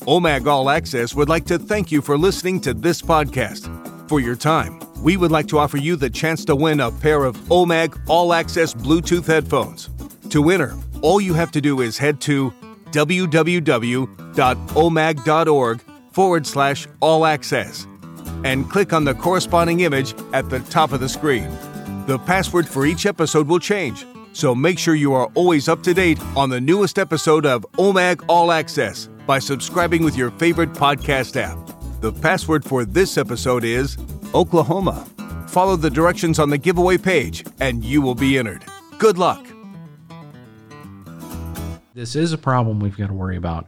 OMAG 0.08 0.48
All 0.48 0.70
Access 0.72 1.14
would 1.14 1.30
like 1.30 1.46
to 1.46 1.60
thank 1.60 1.92
you 1.92 2.02
for 2.02 2.18
listening 2.18 2.62
to 2.62 2.74
this 2.74 3.02
podcast. 3.02 3.70
For 4.10 4.20
your 4.20 4.36
time, 4.36 4.80
we 5.02 5.18
would 5.18 5.32
like 5.32 5.48
to 5.48 5.58
offer 5.58 5.78
you 5.78 5.96
the 5.96 6.10
chance 6.10 6.44
to 6.46 6.56
win 6.56 6.80
a 6.80 6.92
pair 6.92 7.24
of 7.24 7.38
OMAG 7.50 8.00
All 8.08 8.34
Access 8.34 8.74
Bluetooth 8.74 9.26
headphones. 9.26 9.90
To 10.30 10.50
enter, 10.50 10.76
all 11.02 11.22
you 11.22 11.34
have 11.34 11.52
to 11.52 11.62
do 11.62 11.82
is 11.82 11.98
head 11.98 12.20
to 12.22 12.54
www.omag.org 12.92 14.12
forward 16.12 16.46
slash 16.46 16.88
all 17.00 17.26
access 17.26 17.88
and 18.44 18.70
click 18.70 18.94
on 18.94 19.04
the 19.06 19.14
corresponding 19.14 19.80
image 19.82 20.14
at 20.34 20.50
the 20.50 20.60
top 20.62 20.92
of 20.92 21.00
the 21.00 21.10
screen. 21.10 21.50
The 22.08 22.20
password 22.20 22.68
for 22.68 22.86
each 22.86 23.06
episode 23.06 23.48
will 23.48 23.60
change, 23.60 24.06
so 24.34 24.54
make 24.56 24.80
sure 24.80 24.96
you 24.96 25.14
are 25.14 25.30
always 25.36 25.70
up 25.70 25.84
to 25.84 25.94
date 25.94 26.20
on 26.36 26.50
the 26.50 26.60
newest 26.60 26.98
episode 27.00 27.46
of 27.46 27.66
OMAG 27.74 28.26
All 28.28 28.52
Access 28.52 29.10
by 29.28 29.40
subscribing 29.40 30.04
with 30.04 30.18
your 30.18 30.32
favorite 30.32 30.74
podcast 30.74 31.36
app. 31.36 31.58
The 32.02 32.12
password 32.14 32.64
for 32.64 32.86
this 32.86 33.18
episode 33.18 33.64
is 33.64 33.98
Oklahoma. 34.34 35.08
Follow 35.48 35.76
the 35.76 35.90
directions 35.90 36.38
on 36.38 36.50
the 36.50 36.58
giveaway 36.58 36.98
page 36.98 37.44
and 37.60 37.84
you 37.84 38.02
will 38.02 38.16
be 38.16 38.38
entered. 38.38 38.64
Good 38.98 39.18
luck. 39.18 39.46
This 41.96 42.16
is 42.16 42.32
a 42.32 42.38
problem 42.38 42.80
we've 42.80 42.98
got 42.98 43.08
to 43.08 43.14
worry 43.14 43.36
about. 43.36 43.68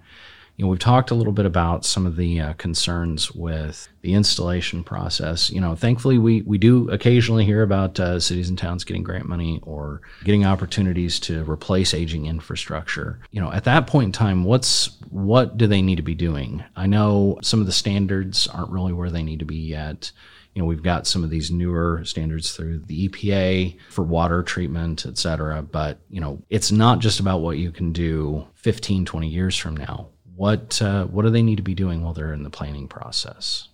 You 0.57 0.65
know, 0.65 0.69
we've 0.69 0.79
talked 0.79 1.09
a 1.09 1.15
little 1.15 1.33
bit 1.33 1.47
about 1.47 1.85
some 1.85 2.05
of 2.05 2.17
the 2.17 2.39
uh, 2.39 2.53
concerns 2.53 3.31
with 3.31 3.89
the 4.01 4.13
installation 4.13 4.83
process. 4.83 5.49
You 5.49 5.59
know, 5.59 5.75
thankfully, 5.75 6.19
we, 6.19 6.43
we 6.43 6.59
do 6.59 6.87
occasionally 6.91 7.45
hear 7.45 7.63
about 7.63 7.99
uh, 7.99 8.19
cities 8.19 8.47
and 8.47 8.57
towns 8.57 8.83
getting 8.83 9.01
grant 9.01 9.25
money 9.25 9.59
or 9.63 10.01
getting 10.23 10.45
opportunities 10.45 11.19
to 11.21 11.43
replace 11.49 11.95
aging 11.95 12.27
infrastructure. 12.27 13.19
You 13.31 13.41
know, 13.41 13.51
at 13.51 13.63
that 13.63 13.87
point 13.87 14.07
in 14.07 14.11
time, 14.11 14.43
what's 14.43 14.97
what 15.09 15.57
do 15.57 15.65
they 15.65 15.81
need 15.81 15.95
to 15.95 16.03
be 16.03 16.15
doing? 16.15 16.63
I 16.75 16.85
know 16.85 17.39
some 17.41 17.59
of 17.59 17.65
the 17.65 17.71
standards 17.71 18.45
aren't 18.45 18.71
really 18.71 18.93
where 18.93 19.09
they 19.09 19.23
need 19.23 19.39
to 19.39 19.45
be 19.45 19.55
yet 19.57 20.11
you 20.53 20.61
know 20.61 20.65
we've 20.65 20.83
got 20.83 21.07
some 21.07 21.23
of 21.23 21.29
these 21.29 21.51
newer 21.51 22.01
standards 22.03 22.51
through 22.53 22.79
the 22.79 23.07
EPA 23.07 23.77
for 23.89 24.03
water 24.03 24.43
treatment 24.43 25.05
et 25.05 25.17
cetera 25.17 25.61
but 25.61 25.99
you 26.09 26.19
know 26.19 26.41
it's 26.49 26.71
not 26.71 26.99
just 26.99 27.19
about 27.19 27.41
what 27.41 27.57
you 27.57 27.71
can 27.71 27.91
do 27.91 28.45
15 28.55 29.05
20 29.05 29.27
years 29.27 29.57
from 29.57 29.77
now 29.77 30.07
what 30.35 30.81
uh, 30.81 31.05
what 31.05 31.23
do 31.23 31.29
they 31.29 31.43
need 31.43 31.57
to 31.57 31.63
be 31.63 31.73
doing 31.73 32.01
while 32.03 32.13
they're 32.13 32.33
in 32.33 32.43
the 32.43 32.49
planning 32.49 32.87
process 32.87 33.69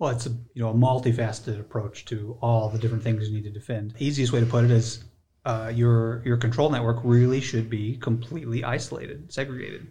Well, 0.00 0.10
it's 0.10 0.26
a 0.26 0.30
you 0.54 0.62
know 0.62 0.70
a 0.70 0.74
multifaceted 0.74 1.60
approach 1.60 2.06
to 2.06 2.36
all 2.40 2.70
the 2.70 2.78
different 2.78 3.02
things 3.02 3.28
you 3.28 3.34
need 3.34 3.44
to 3.44 3.50
defend. 3.50 3.94
Easiest 3.98 4.32
way 4.32 4.40
to 4.40 4.46
put 4.46 4.64
it 4.64 4.70
is 4.70 5.04
uh, 5.44 5.70
your 5.74 6.22
your 6.24 6.38
control 6.38 6.70
network 6.70 7.00
really 7.04 7.40
should 7.40 7.68
be 7.68 7.96
completely 7.98 8.64
isolated, 8.64 9.30
segregated. 9.32 9.86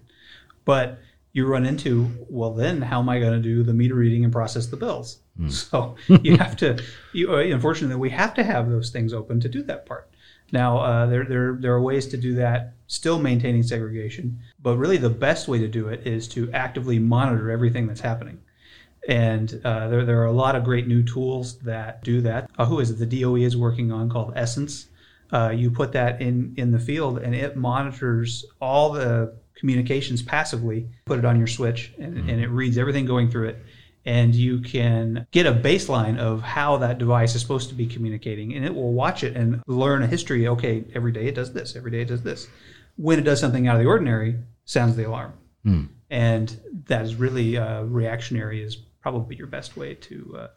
But 0.65 1.00
you 1.31 1.45
run 1.45 1.65
into 1.65 2.09
well, 2.29 2.53
then 2.53 2.81
how 2.81 3.00
am 3.00 3.09
I 3.09 3.19
going 3.19 3.33
to 3.33 3.39
do 3.39 3.63
the 3.63 3.74
meter 3.74 3.95
reading 3.95 4.24
and 4.24 4.33
process 4.33 4.67
the 4.67 4.77
bills? 4.77 5.19
So 5.50 5.95
you 6.21 6.36
have 6.36 6.57
to. 6.57 6.83
You, 7.13 7.33
uh, 7.33 7.38
unfortunately, 7.38 7.95
we 7.95 8.09
have 8.09 8.33
to 8.33 8.43
have 8.43 8.69
those 8.69 8.89
things 8.89 9.13
open 9.13 9.39
to 9.39 9.48
do 9.48 9.63
that 9.63 9.86
part. 9.86 10.09
Now, 10.51 10.79
uh, 10.79 11.05
there, 11.05 11.25
there, 11.25 11.57
there 11.59 11.74
are 11.74 11.81
ways 11.81 12.07
to 12.07 12.17
do 12.17 12.36
that, 12.36 12.74
still 12.88 13.19
maintaining 13.19 13.63
segregation, 13.63 14.39
but 14.62 14.77
really 14.77 14.98
the 14.98 15.09
best 15.09 15.48
way 15.48 15.59
to 15.59 15.67
do 15.67 15.88
it 15.88 16.05
is 16.05 16.27
to 16.29 16.51
actively 16.51 17.00
monitor 17.00 17.51
everything 17.51 17.88
that's 17.88 18.01
happening. 18.01 18.39
And 19.07 19.62
uh, 19.63 19.88
there, 19.88 20.05
there 20.05 20.21
are 20.21 20.25
a 20.25 20.31
lot 20.31 20.55
of 20.55 20.63
great 20.63 20.88
new 20.88 21.03
tools 21.03 21.59
that 21.59 22.03
do 22.03 22.21
that. 22.21 22.50
Uh, 22.57 22.65
who 22.65 22.79
is 22.79 22.89
it? 22.89 22.98
The 22.98 23.21
DOE 23.21 23.36
is 23.36 23.55
working 23.55 23.91
on 23.91 24.09
called 24.09 24.33
Essence. 24.36 24.88
Uh, 25.31 25.50
you 25.55 25.69
put 25.69 25.91
that 25.91 26.21
in, 26.21 26.53
in 26.57 26.71
the 26.71 26.79
field 26.79 27.19
and 27.19 27.36
it 27.36 27.55
monitors 27.55 28.45
all 28.59 28.91
the 28.91 29.36
communications 29.59 30.21
passively, 30.21 30.87
put 31.05 31.19
it 31.19 31.25
on 31.25 31.37
your 31.37 31.47
switch, 31.47 31.93
and, 31.99 32.29
and 32.29 32.41
it 32.41 32.47
reads 32.47 32.77
everything 32.77 33.05
going 33.05 33.29
through 33.29 33.49
it. 33.49 33.63
And 34.05 34.33
you 34.33 34.61
can 34.61 35.27
get 35.31 35.45
a 35.45 35.51
baseline 35.51 36.17
of 36.17 36.41
how 36.41 36.77
that 36.77 36.97
device 36.97 37.35
is 37.35 37.41
supposed 37.41 37.69
to 37.69 37.75
be 37.75 37.85
communicating 37.85 38.55
and 38.55 38.65
it 38.65 38.73
will 38.73 38.93
watch 38.93 39.23
it 39.23 39.35
and 39.35 39.61
learn 39.67 40.01
a 40.01 40.07
history. 40.07 40.47
Okay 40.47 40.85
every 40.95 41.11
day 41.11 41.27
it 41.27 41.35
does 41.35 41.51
this 41.51 41.75
every 41.75 41.91
day 41.91 42.01
it 42.01 42.07
does 42.07 42.23
this. 42.23 42.47
When 42.95 43.19
it 43.19 43.23
does 43.23 43.39
something 43.41 43.67
out 43.67 43.75
of 43.75 43.81
the 43.81 43.87
ordinary 43.87 44.37
sounds 44.63 44.95
the 44.95 45.03
alarm. 45.03 45.33
And 46.09 46.57
that 46.87 47.03
is 47.03 47.15
really 47.15 47.57
uh, 47.57 47.83
reactionary 47.83 48.63
is 48.63 48.77
probably 49.01 49.35
your 49.35 49.47
best 49.47 49.75
way 49.75 49.95
to 49.95 50.37
uh, 50.39 50.47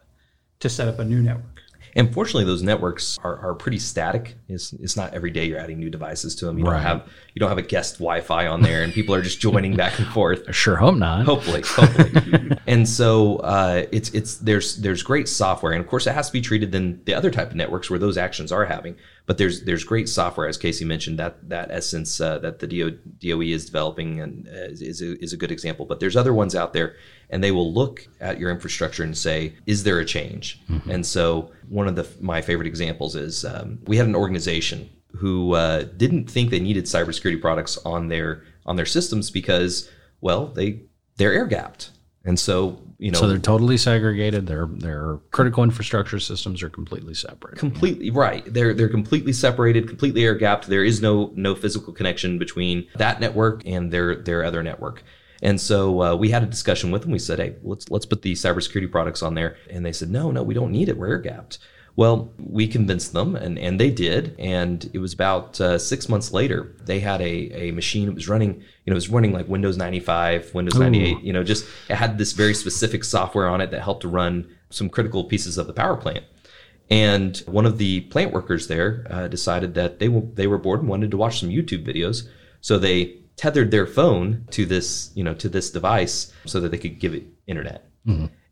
to 0.61 0.69
set 0.69 0.87
up 0.87 0.99
a 0.99 1.05
new 1.05 1.21
network 1.21 1.61
And 1.95 2.13
fortunately, 2.13 2.45
those 2.45 2.63
networks 2.63 3.19
are, 3.23 3.37
are 3.39 3.53
pretty 3.53 3.77
static. 3.79 4.35
It's, 4.49 4.73
it's 4.73 4.97
not 4.97 5.13
every 5.13 5.29
day 5.31 5.45
you're 5.45 5.59
adding 5.59 5.79
new 5.79 5.89
devices 5.89 6.35
to 6.37 6.45
them. 6.45 6.57
You 6.57 6.65
Right. 6.65 6.73
don't 6.73 6.81
have 6.81 7.09
you 7.35 7.39
don't 7.39 7.49
have 7.49 7.57
a 7.57 7.63
guest 7.63 7.95
Wi-Fi 7.99 8.47
on 8.47 8.61
there, 8.61 8.83
and 8.83 8.93
people 8.93 9.13
are 9.15 9.21
just 9.21 9.39
joining 9.39 9.75
back 9.75 9.97
and 9.99 10.07
forth. 10.07 10.43
I 10.47 10.51
sure 10.63 10.75
hope 10.75 10.95
not 10.95 11.25
Hopefully, 11.25 11.61
hopefully. 11.65 12.57
and 12.67 12.87
so 12.89 13.37
uh, 13.37 13.85
it's 13.91 14.09
it's 14.11 14.37
there's 14.37 14.77
there's 14.77 15.03
great 15.03 15.27
software, 15.29 15.71
and 15.73 15.81
of 15.81 15.87
course 15.87 16.07
it 16.07 16.13
has 16.13 16.27
to 16.27 16.33
be 16.33 16.41
treated 16.41 16.71
than 16.71 17.03
the 17.05 17.13
other 17.13 17.29
type 17.31 17.49
of 17.51 17.55
networks 17.55 17.89
where 17.89 17.99
those 17.99 18.17
actions 18.17 18.51
are 18.51 18.65
having. 18.65 18.95
But 19.25 19.37
there's 19.37 19.63
there's 19.63 19.83
great 19.83 20.09
software, 20.09 20.47
as 20.47 20.57
Casey 20.57 20.85
mentioned, 20.85 21.17
that 21.19 21.47
that 21.49 21.69
essence 21.71 22.19
uh, 22.19 22.39
that 22.39 22.59
the 22.59 22.67
DO, 22.67 22.91
DOE 23.19 23.41
is 23.41 23.65
developing 23.65 24.19
and 24.19 24.47
uh, 24.47 24.51
is 24.71 24.81
is 24.81 25.01
a, 25.01 25.21
is 25.23 25.31
a 25.33 25.37
good 25.37 25.51
example. 25.51 25.85
But 25.85 25.99
there's 25.99 26.15
other 26.17 26.33
ones 26.33 26.55
out 26.55 26.73
there, 26.73 26.95
and 27.33 27.43
they 27.43 27.51
will 27.51 27.73
look 27.73 28.07
at 28.21 28.39
your 28.39 28.51
infrastructure 28.51 29.03
and 29.03 29.17
say, 29.17 29.55
is 29.65 29.83
there 29.83 29.97
a 29.97 30.05
change? 30.05 30.61
And 30.87 31.03
so 31.03 31.51
one 31.67 31.87
of 31.87 31.95
the 31.95 32.07
my 32.21 32.43
favorite 32.43 32.67
examples 32.67 33.15
is 33.15 33.43
um, 33.43 33.79
we 33.87 33.97
had 33.97 34.05
an 34.05 34.15
organization 34.15 34.87
who 35.15 35.55
uh, 35.55 35.83
didn't 35.97 36.29
think 36.29 36.51
they 36.51 36.59
needed 36.59 36.85
cybersecurity 36.85 37.41
products 37.41 37.77
on 37.85 38.07
their 38.07 38.43
on 38.67 38.75
their 38.75 38.85
systems 38.85 39.31
because 39.31 39.89
well 40.21 40.47
they 40.47 40.83
they're 41.17 41.33
air 41.33 41.47
gapped. 41.47 41.89
And 42.23 42.39
so 42.39 42.79
you 42.99 43.09
know 43.09 43.19
so 43.19 43.27
they're 43.27 43.39
totally 43.39 43.77
segregated. 43.77 44.45
Their 44.45 44.67
their 44.67 45.17
critical 45.31 45.63
infrastructure 45.63 46.19
systems 46.19 46.61
are 46.61 46.69
completely 46.69 47.15
separate 47.15 47.57
completely 47.57 48.11
right. 48.11 48.45
They're 48.45 48.75
they're 48.75 48.89
completely 48.89 49.33
separated 49.33 49.87
completely 49.87 50.23
air 50.23 50.35
gapped. 50.35 50.67
There 50.67 50.85
is 50.85 51.01
no 51.01 51.31
no 51.35 51.55
physical 51.55 51.93
connection 51.93 52.37
between 52.37 52.87
that 52.95 53.19
network 53.19 53.63
and 53.65 53.91
their 53.91 54.15
their 54.15 54.43
other 54.43 54.61
network 54.61 55.03
and 55.43 55.59
so 55.59 56.01
uh, 56.01 56.15
we 56.15 56.29
had 56.29 56.41
a 56.41 56.47
discussion 56.47 56.89
with 56.89 57.03
them. 57.03 57.11
We 57.11 57.19
said 57.19 57.37
hey 57.37 57.55
let's 57.61 57.91
let's 57.91 58.05
put 58.05 58.23
the 58.23 58.33
cybersecurity 58.33 58.89
products 58.89 59.21
on 59.21 59.35
there. 59.35 59.57
And 59.69 59.85
they 59.85 59.91
said 59.91 60.09
no 60.09 60.31
no 60.31 60.41
we 60.41 60.55
don't 60.55 60.71
need 60.71 60.89
it. 60.89 60.97
We're 60.97 61.09
air 61.09 61.19
gapped. 61.19 61.59
Well 61.95 62.33
we 62.39 62.65
convinced 62.65 63.11
them 63.11 63.35
and 63.35 63.59
and 63.59 63.79
they 63.79 63.91
did. 63.91 64.35
And 64.39 64.89
it 64.93 64.99
was 64.99 65.13
about 65.13 65.59
uh, 65.59 65.77
six 65.77 66.07
months 66.07 66.31
later 66.31 66.75
they 66.85 67.01
had 67.01 67.21
a, 67.21 67.67
a 67.67 67.71
machine. 67.71 68.05
That 68.05 68.15
was 68.15 68.29
running 68.29 68.63
you 68.85 68.91
know 68.91 68.93
it 68.93 68.95
was 68.95 69.09
running 69.09 69.33
like 69.33 69.49
windows 69.49 69.77
95 69.77 70.53
windows 70.55 70.79
98 70.79 71.19
you 71.21 71.33
know 71.33 71.43
just 71.43 71.65
it 71.89 71.95
had 71.95 72.17
this 72.17 72.31
very 72.31 72.53
specific 72.53 73.03
software 73.03 73.49
on 73.49 73.59
it 73.59 73.69
that 73.71 73.81
helped 73.81 74.01
to 74.01 74.07
run 74.07 74.47
some 74.69 74.89
critical 74.89 75.25
pieces 75.25 75.57
of 75.57 75.67
the 75.67 75.73
power 75.73 75.97
plant. 75.97 76.23
And 76.89 77.37
one 77.47 77.65
of 77.65 77.77
the 77.77 78.01
plant 78.01 78.33
workers 78.33 78.67
there 78.67 79.07
uh, 79.09 79.27
decided 79.27 79.73
that 79.75 79.99
they 79.99 80.07
w- 80.07 80.31
they 80.35 80.47
were 80.47 80.57
bored 80.57 80.79
and 80.79 80.89
wanted 80.89 81.11
to 81.11 81.17
watch 81.17 81.39
some 81.39 81.49
YouTube 81.49 81.85
videos. 81.85 82.27
So 82.61 82.77
they 82.77 83.22
tethered 83.35 83.71
their 83.71 83.87
phone 83.87 84.45
to 84.51 84.65
this 84.65 85.11
you 85.15 85.23
know 85.23 85.33
to 85.33 85.49
this 85.49 85.71
device 85.71 86.31
so 86.45 86.59
that 86.59 86.71
they 86.71 86.77
could 86.77 86.99
give 86.99 87.13
it 87.13 87.23
internet. 87.47 87.85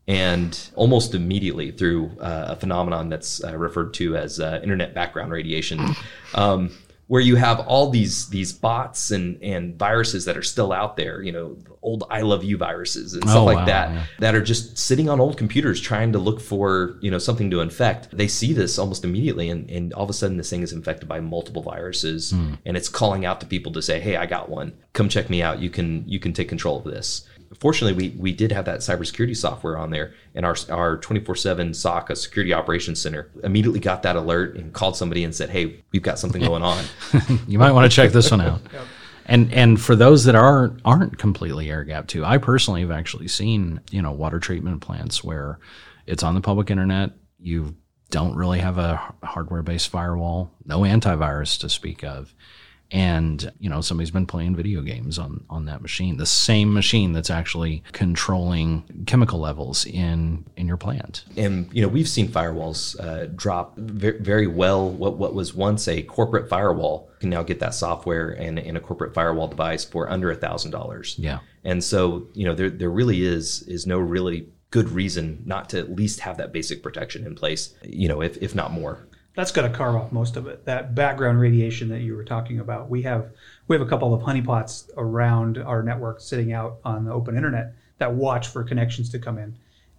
and 0.08 0.70
almost 0.74 1.14
immediately 1.14 1.70
through 1.70 2.10
uh, 2.20 2.46
a 2.48 2.56
phenomenon 2.56 3.08
that's 3.08 3.42
uh, 3.44 3.56
referred 3.56 3.94
to 3.94 4.16
as 4.16 4.40
uh, 4.40 4.60
internet 4.62 4.94
background 4.94 5.30
radiation, 5.30 5.80
um, 6.34 6.70
where 7.12 7.20
you 7.20 7.36
have 7.36 7.60
all 7.68 7.90
these 7.90 8.30
these 8.30 8.54
bots 8.54 9.10
and 9.10 9.36
and 9.42 9.78
viruses 9.78 10.24
that 10.24 10.34
are 10.34 10.42
still 10.42 10.72
out 10.72 10.96
there, 10.96 11.20
you 11.20 11.30
know, 11.30 11.58
old 11.82 12.04
I 12.08 12.22
love 12.22 12.42
you 12.42 12.56
viruses 12.56 13.12
and 13.12 13.22
stuff 13.24 13.36
Oh, 13.36 13.44
like 13.44 13.58
wow, 13.58 13.64
that, 13.66 13.90
yeah. 13.92 14.04
that 14.20 14.34
are 14.34 14.40
just 14.40 14.78
sitting 14.78 15.10
on 15.10 15.20
old 15.20 15.36
computers 15.36 15.78
trying 15.78 16.12
to 16.12 16.18
look 16.18 16.40
for 16.40 16.96
you 17.02 17.10
know 17.10 17.18
something 17.18 17.50
to 17.50 17.60
infect. 17.60 18.16
They 18.16 18.28
see 18.28 18.54
this 18.54 18.78
almost 18.78 19.04
immediately, 19.04 19.50
and, 19.50 19.68
and 19.68 19.92
all 19.92 20.04
of 20.04 20.08
a 20.10 20.14
sudden 20.14 20.38
this 20.38 20.48
thing 20.48 20.62
is 20.62 20.72
infected 20.72 21.06
by 21.06 21.20
multiple 21.20 21.60
viruses, 21.62 22.30
Hmm. 22.30 22.54
and 22.64 22.78
it's 22.78 22.88
calling 22.88 23.26
out 23.26 23.40
to 23.40 23.46
people 23.46 23.72
to 23.72 23.82
say, 23.82 24.00
"Hey, 24.00 24.16
I 24.16 24.24
got 24.24 24.48
one. 24.48 24.72
Come 24.94 25.10
check 25.10 25.28
me 25.28 25.42
out. 25.42 25.60
You 25.60 25.68
can 25.68 26.04
you 26.08 26.18
can 26.18 26.32
take 26.32 26.48
control 26.48 26.78
of 26.78 26.84
this." 26.84 27.26
Fortunately, 27.60 28.08
we, 28.08 28.16
we 28.16 28.32
did 28.32 28.52
have 28.52 28.64
that 28.64 28.80
cybersecurity 28.80 29.36
software 29.36 29.76
on 29.76 29.90
there, 29.90 30.14
and 30.34 30.44
our 30.46 30.56
our 30.70 30.98
24/7 30.98 31.74
SOC, 31.74 32.10
a 32.10 32.16
security 32.16 32.52
operations 32.52 33.00
center, 33.00 33.30
immediately 33.42 33.80
got 33.80 34.02
that 34.02 34.16
alert 34.16 34.56
and 34.56 34.72
called 34.72 34.96
somebody 34.96 35.24
and 35.24 35.34
said, 35.34 35.50
"Hey, 35.50 35.82
we've 35.92 36.02
got 36.02 36.18
something 36.18 36.42
going 36.42 36.62
on." 36.62 36.84
you 37.48 37.58
might 37.58 37.72
want 37.72 37.90
to 37.90 37.94
check 37.94 38.12
this 38.12 38.30
one 38.30 38.40
out. 38.40 38.60
And 39.24 39.52
and 39.52 39.80
for 39.80 39.94
those 39.94 40.24
that 40.24 40.34
aren't 40.34 40.80
aren't 40.84 41.16
completely 41.16 41.70
air 41.70 41.84
gapped 41.84 42.08
too, 42.08 42.24
I 42.24 42.38
personally 42.38 42.80
have 42.80 42.90
actually 42.90 43.28
seen 43.28 43.80
you 43.90 44.02
know 44.02 44.10
water 44.10 44.40
treatment 44.40 44.80
plants 44.80 45.22
where 45.22 45.60
it's 46.06 46.22
on 46.22 46.34
the 46.34 46.40
public 46.40 46.70
internet. 46.70 47.12
You 47.38 47.76
don't 48.10 48.36
really 48.36 48.58
have 48.58 48.78
a 48.78 49.00
hardware 49.22 49.62
based 49.62 49.88
firewall, 49.88 50.52
no 50.64 50.80
antivirus 50.80 51.58
to 51.60 51.68
speak 51.68 52.02
of, 52.04 52.34
and 52.92 53.50
you 53.58 53.68
know 53.70 53.80
somebody's 53.80 54.10
been 54.10 54.26
playing 54.26 54.54
video 54.54 54.82
games 54.82 55.18
on 55.18 55.44
on 55.50 55.64
that 55.64 55.80
machine, 55.82 56.16
the 56.18 56.26
same 56.26 56.72
machine 56.72 57.12
that's 57.12 57.30
actually 57.30 57.82
controlling 57.92 58.84
chemical 59.06 59.40
levels 59.40 59.86
in 59.86 60.44
in 60.56 60.68
your 60.68 60.76
plant. 60.76 61.24
and 61.36 61.68
you 61.72 61.80
know 61.82 61.88
we've 61.88 62.08
seen 62.08 62.28
firewalls 62.28 62.98
uh, 63.00 63.26
drop 63.34 63.76
very, 63.76 64.18
very 64.18 64.46
well 64.46 64.88
what 64.90 65.16
what 65.16 65.34
was 65.34 65.54
once 65.54 65.88
a 65.88 66.02
corporate 66.02 66.48
firewall 66.48 67.08
can 67.20 67.30
now 67.30 67.42
get 67.42 67.60
that 67.60 67.74
software 67.74 68.30
and, 68.30 68.58
and 68.58 68.76
a 68.76 68.80
corporate 68.80 69.14
firewall 69.14 69.48
device 69.48 69.84
for 69.84 70.10
under 70.10 70.30
a 70.30 70.34
thousand 70.36 70.70
dollars 70.72 71.14
Yeah. 71.18 71.38
and 71.64 71.82
so 71.82 72.26
you 72.34 72.44
know 72.44 72.54
there, 72.54 72.70
there 72.70 72.90
really 72.90 73.22
is 73.24 73.62
is 73.62 73.86
no 73.86 73.98
really 73.98 74.48
good 74.70 74.88
reason 74.90 75.42
not 75.44 75.68
to 75.70 75.78
at 75.78 75.94
least 75.94 76.20
have 76.20 76.36
that 76.38 76.52
basic 76.52 76.82
protection 76.82 77.26
in 77.26 77.34
place 77.34 77.74
you 77.84 78.08
know 78.08 78.20
if, 78.22 78.36
if 78.38 78.54
not 78.54 78.72
more 78.72 79.06
That's 79.34 79.50
going 79.50 79.70
to 79.70 79.76
carve 79.76 79.94
off 79.94 80.12
most 80.12 80.36
of 80.36 80.46
it. 80.46 80.64
That 80.66 80.94
background 80.94 81.40
radiation 81.40 81.88
that 81.88 82.00
you 82.00 82.14
were 82.14 82.24
talking 82.24 82.60
about. 82.60 82.90
We 82.90 83.02
have 83.02 83.30
we 83.66 83.76
have 83.76 83.86
a 83.86 83.88
couple 83.88 84.12
of 84.12 84.22
honeypots 84.22 84.90
around 84.96 85.58
our 85.58 85.82
network 85.82 86.20
sitting 86.20 86.52
out 86.52 86.78
on 86.84 87.04
the 87.04 87.12
open 87.12 87.36
internet 87.36 87.74
that 87.98 88.12
watch 88.12 88.48
for 88.48 88.62
connections 88.62 89.10
to 89.10 89.18
come 89.18 89.38
in, 89.38 89.56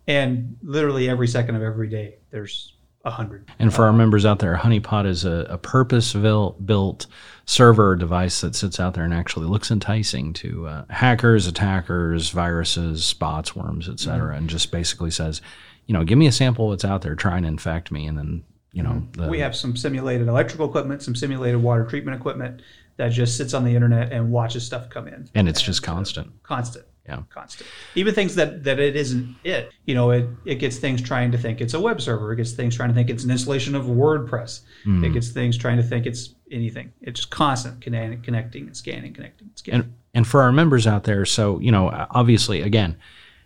and 0.08 0.58
literally 0.62 1.10
every 1.10 1.28
second 1.28 1.56
of 1.56 1.63
every 1.63 1.90
day 1.90 2.18
there's 2.30 2.74
a 3.06 3.12
hundred. 3.12 3.50
And 3.60 3.74
for 3.74 3.84
our 3.84 3.92
members 3.92 4.25
out 4.25 4.40
there, 4.40 4.56
Honeypot 4.56 5.06
is 5.06 5.25
a, 5.25 5.46
a 5.50 5.58
purpose 5.58 6.13
built 6.13 7.08
server 7.46 7.98
device 7.98 8.40
that 8.42 8.56
sits 8.56 8.80
out 8.80 8.94
there 8.94 9.04
and 9.04 9.13
actually 9.13 9.48
looks 9.48 9.72
enticing 9.72 10.32
to 10.34 10.68
uh, 10.68 10.86
hackers, 10.90 11.46
attackers, 11.46 12.30
viruses, 12.30 13.13
bots, 13.13 13.56
worms, 13.56 13.90
et 13.90 14.00
cetera, 14.00 14.36
and 14.36 14.50
just 14.50 14.72
basically 14.72 15.12
says, 15.12 15.42
you 15.86 15.94
know, 15.94 16.06
give 16.06 16.18
me 16.18 16.28
a 16.28 16.32
sample 16.32 16.66
of 16.66 16.70
what's 16.70 16.86
out 16.86 17.02
there, 17.02 17.16
try 17.16 17.36
and 17.36 17.46
infect 17.46 17.92
me, 17.92 18.08
and 18.08 18.18
then, 18.18 18.44
you 18.74 18.84
know, 18.84 19.08
the, 19.13 19.27
We 19.30 19.39
have 19.39 19.56
some 19.56 19.77
simulated 19.77 20.27
electrical 20.27 20.68
equipment, 20.68 21.01
some 21.03 21.15
simulated 21.15 21.62
water 21.62 21.86
treatment 21.86 22.18
equipment 22.18 22.62
that 22.98 23.10
just 23.10 23.38
sits 23.38 23.53
on 23.53 23.63
the 23.63 23.74
internet 23.74 24.12
and 24.12 24.32
watches 24.32 24.65
stuff 24.65 24.89
come 24.89 25.08
in. 25.08 25.30
and 25.36 25.48
it's 25.48 25.62
just 25.62 25.82
constant. 25.84 26.32
constant. 26.44 26.86
Yeah. 27.08 27.22
Constant. 27.30 27.68
Even 27.96 28.15
things 28.15 28.34
that, 28.36 28.63
that 28.63 28.80
it 28.80 28.96
isn't 28.96 29.36
it. 29.44 29.72
You 29.86 29.94
know, 29.94 30.12
it, 30.12 30.25
it 30.46 30.56
gets 30.56 30.77
things 30.77 31.01
trying 31.01 31.32
to 31.34 31.38
think 31.38 31.60
it's 31.60 31.74
a 31.74 31.80
web 31.80 32.00
server. 32.01 32.32
It 32.32 32.38
gets 32.38 32.53
things 32.53 32.75
trying 32.75 32.89
to 32.89 32.96
think 32.96 33.10
it's 33.10 33.25
an 33.25 33.32
installation 33.32 33.75
of 33.75 33.86
WordPress. 33.86 34.62
Hmm. 34.86 35.03
It 35.03 35.12
gets 35.13 35.30
things 35.30 35.58
trying 35.58 35.77
to 35.77 35.84
think 35.84 36.06
it's 36.06 36.34
anything. 36.50 36.94
It's 37.01 37.20
just 37.20 37.30
constant 37.30 37.82
connecting, 37.82 38.22
connecting 38.22 38.68
and 38.68 38.77
scanning, 38.77 39.13
connecting 39.13 39.48
and 39.50 39.58
scanning. 39.58 39.82
And 39.82 39.94
and 40.13 40.27
for 40.27 40.42
our 40.44 40.51
members 40.51 40.88
out 40.88 41.03
there, 41.03 41.25
so 41.25 41.60
you 41.60 41.72
know, 41.72 41.89
obviously, 42.12 42.62
again, 42.62 42.96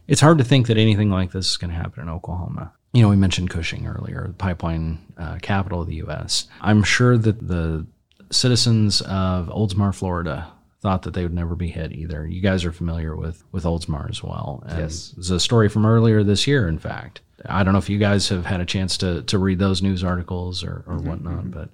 it's 0.07 0.21
hard 0.21 0.37
to 0.37 0.43
think 0.43 0.67
that 0.67 0.77
anything 0.77 1.09
like 1.09 1.31
this 1.31 1.49
is 1.51 1.57
going 1.57 1.71
to 1.71 1.77
happen 1.77 2.03
in 2.03 2.09
Oklahoma. 2.09 2.73
You 2.93 3.01
know, 3.01 3.09
we 3.09 3.15
mentioned 3.15 3.49
Cushing 3.49 3.85
earlier, 3.85 4.25
the 4.27 4.33
pipeline 4.33 4.99
uh, 5.17 5.37
capital 5.41 5.81
of 5.81 5.87
the 5.87 5.95
U.S. 5.95 6.47
I'm 6.61 6.83
sure 6.83 7.17
that 7.17 7.47
the 7.47 7.85
citizens 8.31 9.01
of 9.01 9.47
Oldsmar, 9.47 9.93
Florida, 9.93 10.51
thought 10.79 11.03
that 11.03 11.13
they 11.13 11.23
would 11.23 11.33
never 11.33 11.55
be 11.55 11.67
hit 11.67 11.91
either. 11.91 12.25
You 12.25 12.41
guys 12.41 12.63
are 12.65 12.71
familiar 12.71 13.15
with 13.15 13.43
with 13.51 13.63
Oldsmar 13.63 14.09
as 14.09 14.23
well. 14.23 14.63
And 14.67 14.79
Yes. 14.79 15.13
It's 15.17 15.29
a 15.29 15.39
story 15.39 15.69
from 15.69 15.85
earlier 15.85 16.23
this 16.23 16.47
year, 16.47 16.67
in 16.67 16.79
fact. 16.79 17.21
I 17.45 17.63
don't 17.63 17.73
know 17.73 17.79
if 17.79 17.89
you 17.89 17.99
guys 17.99 18.29
have 18.29 18.45
had 18.45 18.61
a 18.61 18.65
chance 18.65 18.97
to 18.99 19.21
to 19.23 19.37
read 19.37 19.59
those 19.59 19.81
news 19.81 20.03
articles 20.03 20.63
or, 20.63 20.83
or 20.87 20.95
mm-hmm, 20.95 21.07
whatnot, 21.09 21.39
mm-hmm. 21.39 21.49
but 21.51 21.69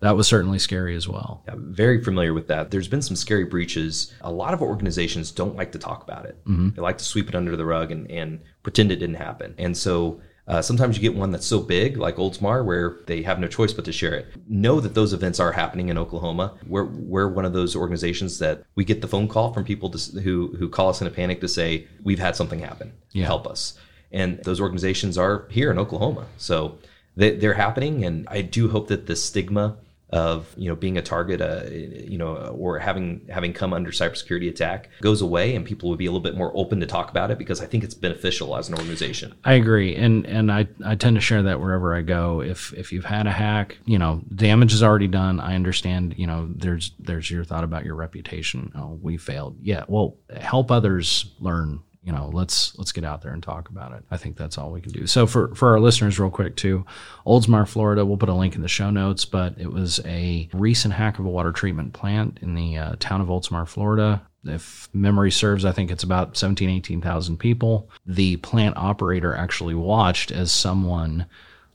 that 0.00 0.16
was 0.16 0.26
certainly 0.26 0.58
scary 0.58 0.94
as 0.94 1.08
well. 1.08 1.42
Yeah, 1.46 1.54
very 1.56 2.02
familiar 2.02 2.34
with 2.34 2.48
that. 2.48 2.70
There's 2.70 2.88
been 2.88 3.02
some 3.02 3.16
scary 3.16 3.44
breaches. 3.44 4.12
A 4.20 4.30
lot 4.30 4.52
of 4.52 4.60
organizations 4.60 5.30
don't 5.30 5.56
like 5.56 5.72
to 5.72 5.78
talk 5.78 6.02
about 6.02 6.26
it. 6.26 6.42
Mm-hmm. 6.44 6.70
They 6.70 6.82
like 6.82 6.98
to 6.98 7.04
sweep 7.04 7.28
it 7.28 7.34
under 7.34 7.56
the 7.56 7.64
rug 7.64 7.90
and, 7.90 8.10
and 8.10 8.40
pretend 8.62 8.92
it 8.92 8.96
didn't 8.96 9.16
happen. 9.16 9.54
And 9.56 9.76
so 9.76 10.20
uh, 10.48 10.62
sometimes 10.62 10.96
you 10.96 11.02
get 11.02 11.18
one 11.18 11.32
that's 11.32 11.46
so 11.46 11.60
big, 11.60 11.96
like 11.96 12.16
Oldsmar, 12.16 12.64
where 12.64 12.98
they 13.06 13.22
have 13.22 13.40
no 13.40 13.48
choice 13.48 13.72
but 13.72 13.84
to 13.84 13.92
share 13.92 14.14
it. 14.14 14.26
Know 14.48 14.80
that 14.80 14.94
those 14.94 15.12
events 15.12 15.40
are 15.40 15.52
happening 15.52 15.88
in 15.88 15.98
Oklahoma. 15.98 16.54
We're, 16.66 16.84
we're 16.84 17.28
one 17.28 17.44
of 17.44 17.52
those 17.52 17.74
organizations 17.74 18.38
that 18.38 18.64
we 18.76 18.84
get 18.84 19.00
the 19.00 19.08
phone 19.08 19.26
call 19.26 19.52
from 19.52 19.64
people 19.64 19.90
to, 19.90 20.20
who, 20.20 20.54
who 20.58 20.68
call 20.68 20.88
us 20.88 21.00
in 21.00 21.06
a 21.06 21.10
panic 21.10 21.40
to 21.40 21.48
say, 21.48 21.88
we've 22.02 22.20
had 22.20 22.36
something 22.36 22.60
happen. 22.60 22.92
Yeah. 23.12 23.26
Help 23.26 23.46
us. 23.46 23.78
And 24.12 24.38
those 24.44 24.60
organizations 24.60 25.18
are 25.18 25.46
here 25.50 25.70
in 25.70 25.78
Oklahoma. 25.78 26.26
So 26.36 26.78
they, 27.16 27.34
they're 27.36 27.54
happening. 27.54 28.04
And 28.04 28.28
I 28.30 28.42
do 28.42 28.68
hope 28.68 28.86
that 28.88 29.06
the 29.06 29.16
stigma 29.16 29.76
of 30.10 30.54
you 30.56 30.68
know 30.68 30.76
being 30.76 30.96
a 30.96 31.02
target, 31.02 31.40
uh, 31.40 31.62
you 31.68 32.16
know, 32.16 32.36
or 32.36 32.78
having 32.78 33.26
having 33.28 33.52
come 33.52 33.72
under 33.72 33.90
cybersecurity 33.90 34.48
attack 34.48 34.88
goes 35.00 35.20
away, 35.20 35.56
and 35.56 35.64
people 35.64 35.88
would 35.88 35.98
be 35.98 36.06
a 36.06 36.10
little 36.10 36.22
bit 36.22 36.36
more 36.36 36.52
open 36.54 36.78
to 36.80 36.86
talk 36.86 37.10
about 37.10 37.30
it 37.30 37.38
because 37.38 37.60
I 37.60 37.66
think 37.66 37.82
it's 37.82 37.94
beneficial 37.94 38.56
as 38.56 38.68
an 38.68 38.76
organization. 38.76 39.34
I 39.44 39.54
agree, 39.54 39.96
and 39.96 40.24
and 40.26 40.52
I, 40.52 40.68
I 40.84 40.94
tend 40.94 41.16
to 41.16 41.20
share 41.20 41.42
that 41.42 41.60
wherever 41.60 41.94
I 41.94 42.02
go. 42.02 42.40
If 42.40 42.72
if 42.74 42.92
you've 42.92 43.04
had 43.04 43.26
a 43.26 43.32
hack, 43.32 43.78
you 43.84 43.98
know, 43.98 44.22
damage 44.34 44.72
is 44.72 44.82
already 44.82 45.08
done. 45.08 45.40
I 45.40 45.54
understand. 45.54 46.14
You 46.16 46.28
know, 46.28 46.48
there's 46.54 46.92
there's 47.00 47.30
your 47.30 47.44
thought 47.44 47.64
about 47.64 47.84
your 47.84 47.96
reputation. 47.96 48.72
Oh, 48.76 48.98
we 49.02 49.16
failed. 49.16 49.56
Yeah. 49.62 49.84
Well, 49.88 50.16
help 50.38 50.70
others 50.70 51.34
learn. 51.40 51.80
You 52.06 52.12
know, 52.12 52.30
let's 52.32 52.78
let's 52.78 52.92
get 52.92 53.04
out 53.04 53.20
there 53.20 53.32
and 53.32 53.42
talk 53.42 53.68
about 53.68 53.92
it. 53.92 54.04
I 54.10 54.16
think 54.16 54.36
that's 54.36 54.56
all 54.56 54.70
we 54.70 54.80
can 54.80 54.92
do. 54.92 55.06
So 55.06 55.26
for 55.26 55.54
for 55.54 55.70
our 55.72 55.80
listeners, 55.80 56.18
real 56.18 56.30
quick 56.30 56.56
too, 56.56 56.86
Oldsmar, 57.26 57.68
Florida. 57.68 58.06
We'll 58.06 58.16
put 58.16 58.28
a 58.30 58.34
link 58.34 58.54
in 58.54 58.62
the 58.62 58.68
show 58.68 58.90
notes, 58.90 59.24
but 59.24 59.54
it 59.58 59.72
was 59.72 60.00
a 60.06 60.48
recent 60.54 60.94
hack 60.94 61.18
of 61.18 61.26
a 61.26 61.28
water 61.28 61.52
treatment 61.52 61.92
plant 61.92 62.38
in 62.40 62.54
the 62.54 62.78
uh, 62.78 62.96
town 62.98 63.20
of 63.20 63.26
Oldsmar, 63.26 63.68
Florida 63.68 64.22
if 64.48 64.88
memory 64.92 65.30
serves, 65.30 65.64
I 65.64 65.72
think 65.72 65.90
it's 65.90 66.04
about 66.04 66.36
17, 66.36 66.70
18,000 66.70 67.36
people. 67.36 67.90
The 68.06 68.36
plant 68.38 68.76
operator 68.76 69.34
actually 69.34 69.74
watched 69.74 70.30
as 70.30 70.52
someone 70.52 71.26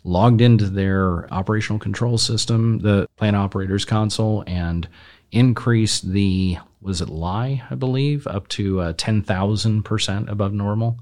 logged 0.03 0.41
into 0.41 0.67
their 0.67 1.31
operational 1.33 1.79
control 1.79 2.17
system, 2.17 2.79
the 2.79 3.07
plant 3.17 3.35
operator's 3.35 3.85
console, 3.85 4.43
and 4.47 4.87
increased 5.31 6.11
the, 6.11 6.57
was 6.81 7.01
it 7.01 7.09
lye, 7.09 7.63
I 7.69 7.75
believe, 7.75 8.27
up 8.27 8.47
to 8.49 8.81
uh, 8.81 8.93
10,000% 8.93 10.29
above 10.29 10.53
normal. 10.53 10.99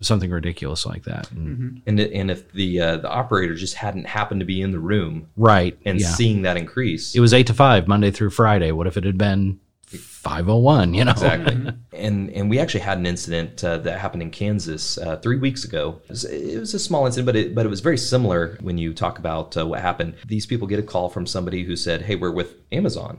Something 0.00 0.30
ridiculous 0.32 0.84
like 0.84 1.04
that. 1.04 1.30
And, 1.30 1.80
And 1.86 2.00
and 2.00 2.28
if 2.28 2.50
the 2.50 2.80
uh, 2.80 2.96
the 2.96 3.08
operator 3.08 3.54
just 3.54 3.74
hadn't 3.76 4.06
happened 4.08 4.40
to 4.40 4.44
be 4.44 4.60
in 4.60 4.72
the 4.72 4.80
room 4.80 5.28
Right. 5.36 5.78
and 5.84 6.00
yeah. 6.00 6.08
seeing 6.08 6.42
that 6.42 6.56
increase, 6.56 7.14
it 7.14 7.20
was 7.20 7.32
8 7.32 7.46
to 7.46 7.54
5, 7.54 7.86
Monday 7.86 8.10
through 8.10 8.30
Friday. 8.30 8.72
What 8.72 8.88
if 8.88 8.96
it 8.96 9.04
had 9.04 9.16
been 9.16 9.60
501, 9.86 10.94
you 10.94 11.04
know? 11.04 11.12
Exactly. 11.12 11.72
and 11.92 12.30
and 12.30 12.50
we 12.50 12.58
actually 12.58 12.80
had 12.80 12.98
an 12.98 13.06
incident 13.06 13.62
uh, 13.62 13.78
that 13.78 14.00
happened 14.00 14.22
in 14.22 14.30
Kansas 14.30 14.98
uh, 14.98 15.16
three 15.18 15.38
weeks 15.38 15.64
ago. 15.64 16.00
It 16.04 16.08
was, 16.10 16.24
it 16.24 16.58
was 16.58 16.74
a 16.74 16.78
small 16.80 17.06
incident, 17.06 17.26
but 17.26 17.36
it 17.36 17.54
but 17.54 17.64
it 17.64 17.68
was 17.68 17.80
very 17.80 17.98
similar 17.98 18.58
when 18.60 18.78
you 18.78 18.94
talk 18.94 19.20
about 19.20 19.56
uh, 19.56 19.64
what 19.66 19.80
happened. 19.80 20.14
These 20.26 20.46
people 20.46 20.66
get 20.66 20.78
a 20.80 20.82
call 20.82 21.10
from 21.10 21.26
somebody 21.26 21.62
who 21.62 21.76
said, 21.76 22.02
"Hey, 22.02 22.16
we're 22.16 22.32
with 22.32 22.54
Amazon." 22.72 23.18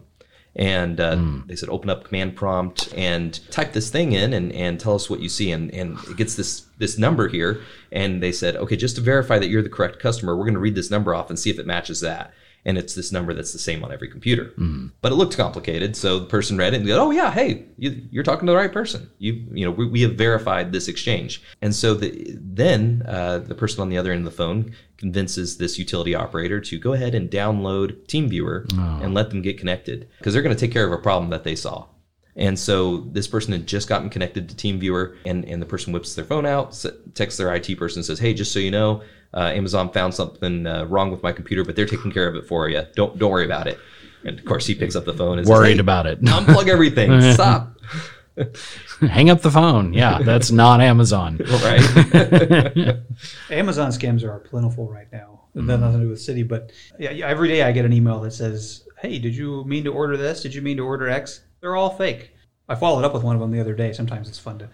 And 0.55 0.99
uh, 0.99 1.15
they 1.47 1.55
said, 1.55 1.69
open 1.69 1.89
up 1.89 2.03
command 2.03 2.35
prompt 2.35 2.93
and 2.95 3.39
type 3.49 3.73
this 3.73 3.89
thing 3.89 4.11
in 4.11 4.33
and, 4.33 4.51
and 4.51 4.79
tell 4.79 4.93
us 4.93 5.09
what 5.09 5.19
you 5.19 5.27
see. 5.27 5.51
And, 5.51 5.73
and 5.73 5.97
it 6.07 6.17
gets 6.17 6.35
this 6.35 6.67
this 6.77 6.97
number 6.97 7.27
here. 7.27 7.61
And 7.91 8.21
they 8.21 8.31
said, 8.31 8.55
okay, 8.57 8.75
just 8.75 8.95
to 8.97 9.01
verify 9.01 9.39
that 9.39 9.47
you're 9.47 9.63
the 9.63 9.69
correct 9.69 9.99
customer, 9.99 10.35
we're 10.35 10.43
going 10.43 10.53
to 10.53 10.59
read 10.59 10.75
this 10.75 10.91
number 10.91 11.15
off 11.15 11.29
and 11.29 11.39
see 11.39 11.49
if 11.49 11.57
it 11.57 11.65
matches 11.65 12.01
that. 12.01 12.33
And 12.65 12.77
it's 12.77 12.93
this 12.93 13.11
number 13.11 13.33
that's 13.33 13.51
the 13.51 13.59
same 13.59 13.83
on 13.83 13.91
every 13.91 14.07
computer. 14.07 14.53
But 15.03 15.11
it 15.11 15.15
looked 15.15 15.35
complicated. 15.35 15.97
So 15.97 16.17
the 16.17 16.25
person 16.25 16.57
read 16.57 16.73
it 16.73 16.77
and 16.77 16.87
go, 16.87 17.07
oh, 17.07 17.11
yeah, 17.11 17.29
hey, 17.29 17.65
you, 17.77 18.07
you're 18.09 18.23
talking 18.23 18.45
to 18.47 18.53
the 18.53 18.57
right 18.57 18.71
person. 18.71 19.11
You, 19.19 19.33
you 19.51 19.65
know, 19.65 19.71
we, 19.71 19.85
we 19.85 20.01
have 20.01 20.13
verified 20.13 20.71
this 20.71 20.87
exchange. 20.87 21.43
And 21.61 21.75
so 21.75 21.93
the, 21.93 22.37
then 22.39 23.03
uh, 23.05 23.39
the 23.39 23.53
person 23.53 23.81
on 23.81 23.89
the 23.89 23.97
other 23.97 24.13
end 24.13 24.25
of 24.25 24.31
the 24.31 24.37
phone 24.37 24.73
convinces 24.95 25.57
this 25.57 25.77
utility 25.77 26.15
operator 26.15 26.61
to 26.61 26.79
go 26.79 26.93
ahead 26.93 27.15
and 27.15 27.29
download 27.29 28.07
TeamViewer 28.07 28.71
and 29.03 29.13
let 29.13 29.29
them 29.29 29.41
get 29.41 29.59
connected 29.59 30.07
because 30.19 30.33
they're 30.33 30.41
going 30.41 30.55
to 30.55 30.59
take 30.59 30.71
care 30.71 30.87
of 30.87 30.93
a 30.93 30.97
problem 30.97 31.29
that 31.31 31.43
they 31.43 31.57
saw. 31.57 31.85
And 32.37 32.57
so 32.57 33.01
this 33.11 33.27
person 33.27 33.51
had 33.51 33.67
just 33.67 33.89
gotten 33.89 34.09
connected 34.09 34.47
to 34.49 34.55
TeamViewer, 34.55 35.17
and, 35.25 35.45
and 35.45 35.61
the 35.61 35.65
person 35.67 35.93
whips 35.93 36.15
their 36.15 36.25
phone 36.25 36.45
out, 36.45 36.83
texts 37.13 37.37
their 37.37 37.53
IT 37.53 37.77
person, 37.77 37.99
and 37.99 38.05
says, 38.05 38.17
"Hey, 38.19 38.33
just 38.33 38.51
so 38.51 38.57
you 38.59 38.71
know, 38.71 39.03
uh, 39.35 39.51
Amazon 39.53 39.91
found 39.91 40.15
something 40.15 40.65
uh, 40.65 40.85
wrong 40.85 41.11
with 41.11 41.21
my 41.21 41.31
computer, 41.31 41.63
but 41.63 41.75
they're 41.75 41.85
taking 41.85 42.11
care 42.11 42.27
of 42.27 42.35
it 42.35 42.47
for 42.47 42.69
you. 42.69 42.81
Don't 42.95 43.19
don't 43.19 43.29
worry 43.29 43.45
about 43.45 43.67
it." 43.67 43.77
And 44.25 44.39
of 44.39 44.45
course, 44.45 44.65
he 44.65 44.75
picks 44.75 44.95
up 44.95 45.05
the 45.05 45.13
phone 45.13 45.39
and 45.39 45.47
Worried 45.47 45.67
says, 45.67 45.75
hey, 45.75 45.79
about 45.79 46.05
it. 46.07 46.21
Unplug 46.23 46.67
everything. 46.67 47.21
Stop. 47.33 47.77
Hang 49.01 49.29
up 49.29 49.41
the 49.41 49.51
phone. 49.51 49.93
Yeah, 49.93 50.21
that's 50.23 50.51
not 50.51 50.81
Amazon. 50.81 51.37
Right. 51.37 51.81
Amazon 53.49 53.91
scams 53.91 54.23
are 54.23 54.39
plentiful 54.39 54.89
right 54.89 55.11
now. 55.11 55.41
That 55.55 55.69
has 55.69 55.79
nothing 55.81 55.99
to 55.99 56.05
do 56.05 56.09
with 56.09 56.21
city, 56.21 56.41
but 56.41 56.71
yeah, 56.97 57.11
yeah, 57.11 57.27
every 57.27 57.47
day 57.47 57.61
I 57.61 57.71
get 57.71 57.85
an 57.85 57.93
email 57.93 58.19
that 58.21 58.31
says, 58.31 58.87
"Hey, 58.99 59.19
did 59.19 59.35
you 59.35 59.63
mean 59.65 59.83
to 59.83 59.93
order 59.93 60.17
this? 60.17 60.41
Did 60.41 60.55
you 60.55 60.63
mean 60.63 60.77
to 60.77 60.83
order 60.83 61.07
X?" 61.07 61.41
They're 61.61 61.75
all 61.75 61.91
fake. 61.91 62.31
I 62.67 62.75
followed 62.75 63.03
up 63.03 63.13
with 63.13 63.23
one 63.23 63.35
of 63.35 63.41
them 63.41 63.51
the 63.51 63.59
other 63.59 63.75
day. 63.75 63.93
Sometimes 63.93 64.27
it's 64.27 64.39
fun 64.39 64.57
to 64.59 64.69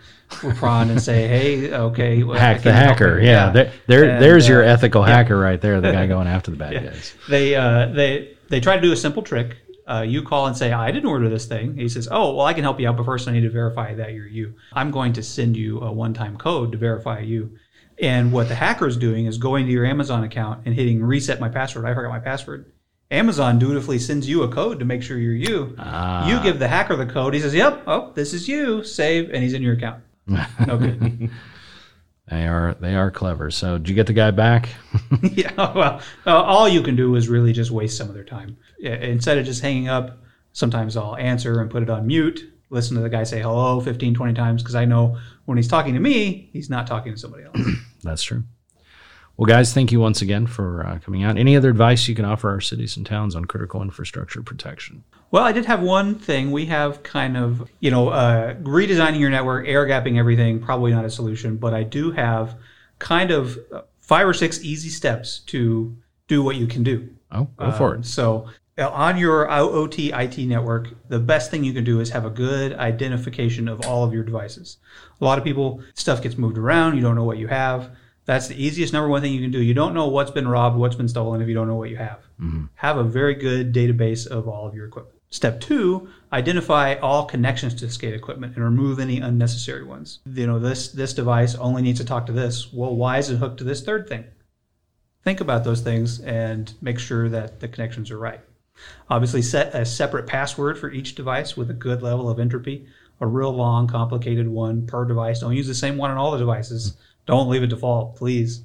prod 0.56 0.88
and 0.88 1.02
say, 1.02 1.28
"Hey, 1.28 1.74
okay, 1.74 2.24
well, 2.24 2.40
Hack 2.40 2.62
the 2.62 2.72
hacker. 2.72 3.20
it." 3.20 3.26
Yeah, 3.26 3.50
there, 3.50 3.74
there 3.88 4.04
And, 4.06 4.24
there's 4.24 4.48
your 4.48 4.64
uh, 4.64 4.68
ethical 4.68 5.04
hacker 5.04 5.38
right 5.38 5.60
there. 5.60 5.82
The 5.82 5.92
guy 5.92 6.08
going 6.08 6.28
after 6.28 6.50
the 6.50 6.58
bad 6.58 6.82
guys. 6.82 7.14
they 7.28 7.56
uh, 7.56 7.88
they 7.88 8.38
they 8.50 8.60
try 8.60 8.76
to 8.76 8.82
do 8.82 8.92
a 8.92 8.98
simple 8.98 9.24
trick. 9.24 9.58
Uh, 9.88 10.02
you 10.02 10.22
call 10.22 10.46
and 10.48 10.56
say, 10.56 10.72
"I 10.72 10.92
didn't 10.92 11.10
order 11.10 11.30
this 11.30 11.46
thing." 11.46 11.76
He 11.76 11.90
says, 11.90 12.08
"Oh, 12.12 12.36
well, 12.36 12.46
I 12.46 12.54
can 12.54 12.64
help 12.64 12.80
you 12.80 12.88
out, 12.88 12.98
but 12.98 13.06
first 13.06 13.28
I 13.28 13.32
need 13.32 13.42
to 13.42 13.50
verify 13.50 13.96
that 13.96 14.14
you're 14.14 14.28
you. 14.28 14.54
I'm 14.74 14.92
going 14.92 15.14
to 15.14 15.24
send 15.24 15.58
you 15.58 15.80
a 15.80 15.92
one-time 15.92 16.38
code 16.38 16.72
to 16.74 16.78
verify 16.78 17.20
you." 17.20 17.58
And 18.02 18.32
what 18.32 18.48
the 18.48 18.56
hacker 18.56 18.88
is 18.88 18.96
doing 18.98 19.26
is 19.26 19.38
going 19.38 19.66
to 19.66 19.72
your 19.72 19.86
Amazon 19.86 20.24
account 20.24 20.62
and 20.66 20.74
hitting 20.74 21.04
reset 21.04 21.40
my 21.40 21.50
password. 21.50 21.86
I 21.86 21.94
forgot 21.94 22.10
my 22.10 22.20
password. 22.20 22.72
Amazon 23.12 23.58
dutifully 23.58 23.98
sends 23.98 24.30
you 24.30 24.44
a 24.44 24.48
code 24.48 24.80
to 24.80 24.86
make 24.86 25.02
sure 25.02 25.18
you're 25.18 25.34
you. 25.34 25.76
Ah. 25.80 26.30
You 26.30 26.42
give 26.44 26.60
the 26.60 26.68
hacker 26.68 26.96
the 26.96 27.08
code. 27.08 27.34
He 27.34 27.40
says, 27.40 27.56
"Yep, 27.56 27.84
oh, 27.88 28.12
this 28.14 28.34
is 28.34 28.48
you." 28.48 28.84
Save, 28.84 29.32
and 29.32 29.44
he's 29.44 29.54
in 29.54 29.62
your 29.64 29.74
account. 29.74 30.04
No 30.68 30.78
good. 30.78 31.32
They 32.30 32.48
are 32.48 32.76
they 32.80 32.96
are 32.96 33.10
clever. 33.10 33.50
So 33.50 33.78
did 33.78 33.90
you 33.90 33.96
get 33.96 34.08
the 34.08 34.14
guy 34.14 34.32
back? 34.32 34.70
yeah, 35.22 35.52
well, 35.56 36.02
uh, 36.28 36.44
all 36.44 36.70
you 36.70 36.82
can 36.82 36.96
do 36.96 37.16
is 37.16 37.28
really 37.28 37.54
just 37.54 37.72
waste 37.72 37.98
some 37.98 38.08
of 38.08 38.14
their 38.14 38.24
time. 38.24 38.58
Instead 38.80 39.38
of 39.38 39.46
just 39.46 39.62
hanging 39.62 39.88
up, 39.88 40.20
sometimes 40.54 40.96
I'll 40.96 41.16
answer 41.16 41.60
and 41.60 41.72
put 41.72 41.82
it 41.82 41.90
on 41.90 42.06
mute, 42.06 42.42
listen 42.70 42.96
to 42.98 43.02
the 43.02 43.10
guy 43.10 43.24
say 43.24 43.42
hello 43.42 43.82
15, 43.82 44.14
20 44.14 44.34
times, 44.34 44.62
because 44.62 44.76
I 44.76 44.86
know 44.86 45.18
when 45.46 45.58
he's 45.58 45.68
talking 45.68 45.94
to 45.96 46.00
me, 46.00 46.50
he's 46.54 46.70
not 46.70 46.86
talking 46.86 47.14
to 47.14 47.20
somebody 47.20 47.46
else. 47.46 47.60
That's 48.04 48.22
true. 48.22 48.44
Well, 49.40 49.46
guys, 49.46 49.74
thank 49.74 49.94
you 49.94 50.02
once 50.02 50.22
again 50.22 50.48
for 50.48 50.86
uh, 50.86 51.00
coming 51.00 51.24
out. 51.24 51.38
Any 51.38 51.56
other 51.56 51.70
advice 51.70 52.10
you 52.10 52.14
can 52.14 52.26
offer 52.26 52.50
our 52.50 52.60
cities 52.60 52.98
and 52.98 53.06
towns 53.06 53.38
on 53.38 53.46
critical 53.46 53.82
infrastructure 53.82 54.44
protection? 54.44 55.06
well, 55.32 55.46
I 55.46 55.54
did 55.54 55.64
have 55.64 55.82
one 55.82 56.16
thing. 56.16 56.52
We 56.52 56.66
have 56.66 57.04
kind 57.04 57.38
of, 57.38 57.70
you 57.80 57.90
know, 57.90 58.10
uh, 58.10 58.56
redesigning 58.56 59.22
your 59.22 59.30
network, 59.30 59.66
air 59.66 59.86
gapping 59.86 60.18
everything, 60.18 60.60
probably 60.60 60.92
not 60.92 61.06
a 61.06 61.10
solution, 61.10 61.56
but 61.56 61.74
I 61.74 61.84
do 61.84 62.12
have 62.12 62.56
kind 62.98 63.32
of 63.32 63.58
five 64.02 64.28
or 64.28 64.34
six 64.34 64.62
easy 64.62 64.90
steps 64.90 65.40
to 65.46 65.96
do 66.28 66.44
what 66.44 66.58
you 66.58 66.68
can 66.68 66.84
do. 66.84 67.08
Oh, 67.32 67.48
go 67.56 67.72
for 67.72 67.94
Um, 67.94 68.02
it. 68.02 68.06
So 68.08 68.50
uh, 68.78 68.90
on 68.90 69.18
your 69.18 69.50
OT 69.50 70.12
IT 70.12 70.38
network, 70.40 70.90
the 71.08 71.20
best 71.20 71.50
thing 71.50 71.64
you 71.64 71.72
can 71.72 71.86
do 71.86 72.02
is 72.02 72.10
have 72.10 72.26
a 72.26 72.30
good 72.30 72.74
identification 72.74 73.70
of 73.70 73.86
all 73.86 74.04
of 74.04 74.14
your 74.14 74.24
devices. 74.24 74.80
A 75.22 75.24
lot 75.24 75.38
of 75.38 75.46
people, 75.46 75.82
stuff 75.94 76.22
gets 76.22 76.38
moved 76.38 76.58
around. 76.58 76.98
You 76.98 77.02
don't 77.02 77.16
know 77.16 77.24
what 77.24 77.38
you 77.38 77.48
have. 77.48 77.92
That's 78.30 78.48
the 78.48 78.64
easiest 78.64 78.94
number 78.94 79.10
one 79.10 79.24
thing 79.24 79.34
you 79.34 79.42
can 79.42 79.50
do. 79.50 79.60
You 79.60 79.74
don't 79.74 79.96
know 79.96 80.08
what's 80.08 80.30
been 80.30 80.48
robbed, 80.48 80.78
what's 80.78 80.96
been 80.96 81.08
stolen 81.08 81.42
if 81.42 81.48
you 81.48 81.56
don't 81.56 81.68
know 81.68 81.78
what 81.78 81.90
you 81.90 81.98
have. 81.98 82.20
Mm-hmm. 82.40 82.66
Have 82.76 82.98
a 82.98 83.04
very 83.04 83.34
good 83.34 83.74
database 83.74 84.28
of 84.28 84.48
all 84.48 84.68
of 84.68 84.76
your 84.76 84.86
equipment. 84.86 85.18
Step 85.32 85.60
two, 85.60 86.10
identify 86.32 86.94
all 86.94 87.26
connections 87.26 87.74
to 87.74 87.86
SCADA 87.86 88.14
equipment 88.14 88.56
and 88.56 88.64
remove 88.64 89.00
any 89.00 89.20
unnecessary 89.20 89.84
ones. 89.84 90.20
You 90.32 90.46
know, 90.46 90.60
this 90.60 90.92
this 90.92 91.16
device 91.16 91.56
only 91.56 91.82
needs 91.82 92.00
to 92.02 92.06
talk 92.06 92.28
to 92.28 92.32
this. 92.32 92.72
Well, 92.72 92.96
why 92.96 93.18
is 93.18 93.32
it 93.32 93.38
hooked 93.38 93.58
to 93.58 93.64
this 93.64 93.82
third 93.82 94.08
thing? 94.08 94.26
think 95.24 95.42
about 95.42 95.64
those 95.64 95.82
things 95.82 96.20
and 96.22 96.74
make 96.82 97.00
sure 97.00 97.30
that 97.30 97.60
the 97.60 97.68
connections 97.68 98.12
are 98.12 98.20
right. 98.20 98.42
Obviously, 99.10 99.42
set 99.42 99.74
a 99.74 99.86
separate 99.86 100.28
password 100.28 100.78
for 100.78 100.92
each 100.92 101.16
device 101.16 101.58
with 101.58 101.70
a 101.70 101.74
good 101.74 102.04
level 102.04 102.30
of 102.30 102.40
entropy. 102.40 102.88
A 103.22 103.28
real 103.28 103.52
long, 103.52 103.88
complicated 103.88 104.48
one 104.48 104.88
per 104.88 105.04
device. 105.04 105.42
Don't 105.42 105.56
use 105.56 105.68
the 105.68 105.76
same 105.76 105.98
one 105.98 106.12
on 106.12 106.18
all 106.18 106.32
the 106.32 106.38
devices. 106.38 106.92
Mm-hmm. 106.92 107.02
Don't 107.30 107.48
leave 107.48 107.62
it 107.62 107.68
default, 107.68 108.16
please. 108.16 108.64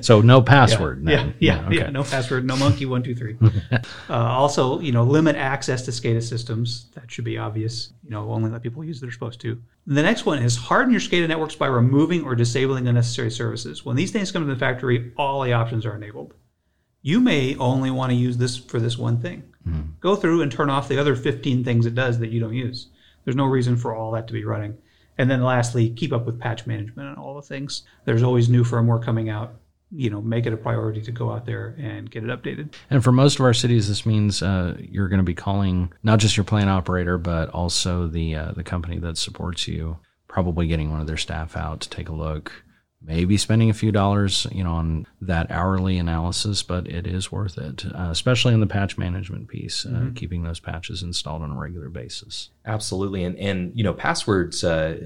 So 0.00 0.20
no 0.20 0.42
password. 0.54 1.04
Yeah, 1.04 1.16
then. 1.16 1.34
yeah, 1.38 1.68
yeah. 1.70 1.82
okay. 1.82 1.92
No 1.92 2.02
password, 2.02 2.44
no 2.44 2.56
monkey 2.56 2.84
one 2.84 3.04
two 3.04 3.14
three. 3.14 3.36
uh, 3.70 3.80
also, 4.10 4.80
you 4.80 4.90
know, 4.90 5.04
limit 5.04 5.36
access 5.36 5.82
to 5.82 5.92
SCADA 5.92 6.20
systems. 6.20 6.86
That 6.94 7.08
should 7.08 7.24
be 7.24 7.38
obvious. 7.38 7.92
You 8.02 8.10
know, 8.10 8.28
only 8.32 8.50
let 8.50 8.60
people 8.60 8.82
use 8.82 8.98
that 9.00 9.06
are 9.06 9.12
supposed 9.12 9.40
to. 9.42 9.62
The 9.86 10.02
next 10.02 10.26
one 10.26 10.42
is 10.42 10.56
harden 10.56 10.90
your 10.90 11.00
SCADA 11.00 11.28
networks 11.28 11.54
by 11.54 11.68
removing 11.68 12.24
or 12.24 12.34
disabling 12.34 12.88
unnecessary 12.88 13.30
services. 13.30 13.84
When 13.84 13.94
these 13.94 14.10
things 14.10 14.32
come 14.32 14.44
to 14.44 14.52
the 14.52 14.58
factory, 14.58 15.12
all 15.16 15.40
the 15.44 15.52
options 15.52 15.86
are 15.86 15.94
enabled. 15.94 16.34
You 17.02 17.20
may 17.20 17.54
only 17.54 17.92
want 17.92 18.10
to 18.10 18.16
use 18.16 18.36
this 18.36 18.56
for 18.56 18.80
this 18.80 18.98
one 18.98 19.20
thing. 19.20 19.44
Go 20.00 20.16
through 20.16 20.42
and 20.42 20.50
turn 20.50 20.70
off 20.70 20.88
the 20.88 20.98
other 20.98 21.14
15 21.14 21.62
things 21.62 21.86
it 21.86 21.94
does 21.94 22.18
that 22.18 22.30
you 22.30 22.40
don't 22.40 22.52
use. 22.52 22.88
There's 23.24 23.36
no 23.36 23.46
reason 23.46 23.76
for 23.76 23.94
all 23.94 24.10
that 24.10 24.26
to 24.26 24.32
be 24.32 24.44
running. 24.44 24.76
And 25.18 25.30
then 25.30 25.42
lastly, 25.42 25.90
keep 25.90 26.12
up 26.12 26.26
with 26.26 26.40
patch 26.40 26.66
management 26.66 27.08
and 27.08 27.18
all 27.18 27.34
the 27.34 27.42
things. 27.42 27.82
There's 28.04 28.22
always 28.22 28.48
new 28.48 28.64
firmware 28.64 29.02
coming 29.02 29.28
out. 29.30 29.54
You 29.92 30.10
know, 30.10 30.20
make 30.20 30.46
it 30.46 30.52
a 30.52 30.56
priority 30.56 31.00
to 31.02 31.12
go 31.12 31.30
out 31.30 31.46
there 31.46 31.76
and 31.78 32.10
get 32.10 32.24
it 32.24 32.30
updated. 32.30 32.74
And 32.90 33.04
for 33.04 33.12
most 33.12 33.38
of 33.38 33.44
our 33.44 33.54
cities, 33.54 33.86
this 33.86 34.04
means 34.04 34.42
uh, 34.42 34.76
you're 34.80 35.08
going 35.08 35.18
to 35.18 35.24
be 35.24 35.34
calling 35.34 35.92
not 36.02 36.18
just 36.18 36.36
your 36.36 36.42
plant 36.42 36.68
operator, 36.68 37.16
but 37.16 37.48
also 37.50 38.08
the 38.08 38.34
uh, 38.34 38.52
the 38.52 38.64
company 38.64 38.98
that 38.98 39.16
supports 39.18 39.68
you. 39.68 39.98
Probably 40.26 40.66
getting 40.66 40.90
one 40.90 41.00
of 41.00 41.06
their 41.06 41.16
staff 41.16 41.56
out 41.56 41.80
to 41.82 41.90
take 41.90 42.08
a 42.08 42.12
look. 42.12 42.63
Maybe 43.06 43.36
spending 43.36 43.68
a 43.68 43.74
few 43.74 43.92
dollars, 43.92 44.46
you 44.50 44.64
know, 44.64 44.72
on 44.72 45.06
that 45.20 45.50
hourly 45.50 45.98
analysis, 45.98 46.62
but 46.62 46.86
it 46.86 47.06
is 47.06 47.30
worth 47.30 47.58
it, 47.58 47.84
uh, 47.86 48.08
especially 48.10 48.54
in 48.54 48.60
the 48.60 48.66
patch 48.66 48.96
management 48.96 49.48
piece, 49.48 49.84
uh, 49.84 50.10
keeping 50.14 50.42
those 50.42 50.58
patches 50.58 51.02
installed 51.02 51.42
on 51.42 51.50
a 51.50 51.58
regular 51.58 51.90
basis. 51.90 52.48
Absolutely, 52.64 53.24
and 53.24 53.38
and 53.38 53.72
you 53.74 53.84
know 53.84 53.92
passwords. 53.92 54.64
Uh, 54.64 54.96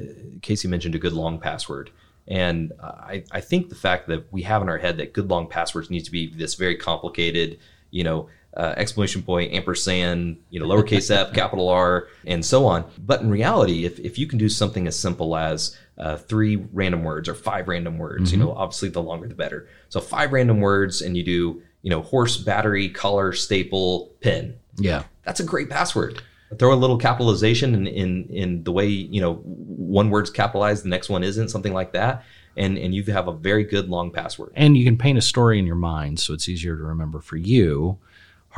Casey 0.42 0.68
mentioned 0.68 0.94
a 0.94 0.98
good 0.98 1.12
long 1.12 1.40
password, 1.40 1.90
and 2.28 2.72
I 2.80 3.24
I 3.32 3.40
think 3.40 3.68
the 3.68 3.74
fact 3.74 4.06
that 4.08 4.32
we 4.32 4.42
have 4.42 4.62
in 4.62 4.68
our 4.68 4.78
head 4.78 4.96
that 4.98 5.12
good 5.12 5.28
long 5.28 5.48
passwords 5.48 5.90
needs 5.90 6.04
to 6.04 6.12
be 6.12 6.32
this 6.32 6.54
very 6.54 6.76
complicated, 6.76 7.58
you 7.90 8.04
know, 8.04 8.28
uh, 8.56 8.74
exclamation 8.76 9.22
point, 9.22 9.52
ampersand, 9.52 10.38
you 10.50 10.58
know, 10.58 10.66
lowercase 10.66 11.10
f, 11.10 11.32
capital 11.32 11.68
R, 11.68 12.08
and 12.26 12.44
so 12.44 12.66
on. 12.66 12.84
But 12.98 13.20
in 13.20 13.30
reality, 13.30 13.84
if 13.84 13.98
if 14.00 14.18
you 14.18 14.26
can 14.26 14.38
do 14.38 14.48
something 14.48 14.86
as 14.86 14.98
simple 14.98 15.36
as 15.36 15.76
uh, 15.98 16.16
three 16.16 16.56
random 16.72 17.04
words 17.04 17.28
or 17.28 17.34
five 17.34 17.68
random 17.68 17.98
words, 17.98 18.32
you 18.32 18.38
know, 18.38 18.52
obviously 18.52 18.88
the 18.88 19.02
longer 19.02 19.28
the 19.28 19.34
better. 19.34 19.68
So 19.90 20.00
five 20.00 20.32
random 20.32 20.60
words, 20.60 21.02
and 21.02 21.16
you 21.16 21.22
do 21.24 21.62
you 21.82 21.90
know 21.90 22.02
horse, 22.02 22.36
battery, 22.36 22.88
color, 22.88 23.32
staple, 23.32 24.10
pin 24.20 24.58
Yeah. 24.78 25.04
that's 25.24 25.40
a 25.40 25.44
great 25.44 25.70
password. 25.70 26.20
Throw 26.58 26.72
a 26.72 26.76
little 26.76 26.96
capitalization 26.98 27.74
in, 27.74 27.86
in 27.86 28.24
in 28.30 28.64
the 28.64 28.72
way 28.72 28.86
you 28.88 29.20
know 29.20 29.34
one 29.44 30.10
word's 30.10 30.30
capitalized, 30.30 30.82
the 30.84 30.88
next 30.88 31.08
one 31.10 31.22
isn't, 31.22 31.50
something 31.50 31.74
like 31.74 31.92
that, 31.92 32.24
and 32.56 32.78
and 32.78 32.94
you 32.94 33.04
have 33.04 33.28
a 33.28 33.32
very 33.32 33.62
good 33.64 33.88
long 33.90 34.10
password. 34.10 34.52
And 34.56 34.76
you 34.76 34.84
can 34.84 34.96
paint 34.96 35.18
a 35.18 35.22
story 35.22 35.58
in 35.58 35.66
your 35.66 35.76
mind, 35.76 36.18
so 36.18 36.32
it's 36.34 36.48
easier 36.48 36.76
to 36.76 36.82
remember 36.82 37.20
for 37.20 37.36
you, 37.36 37.98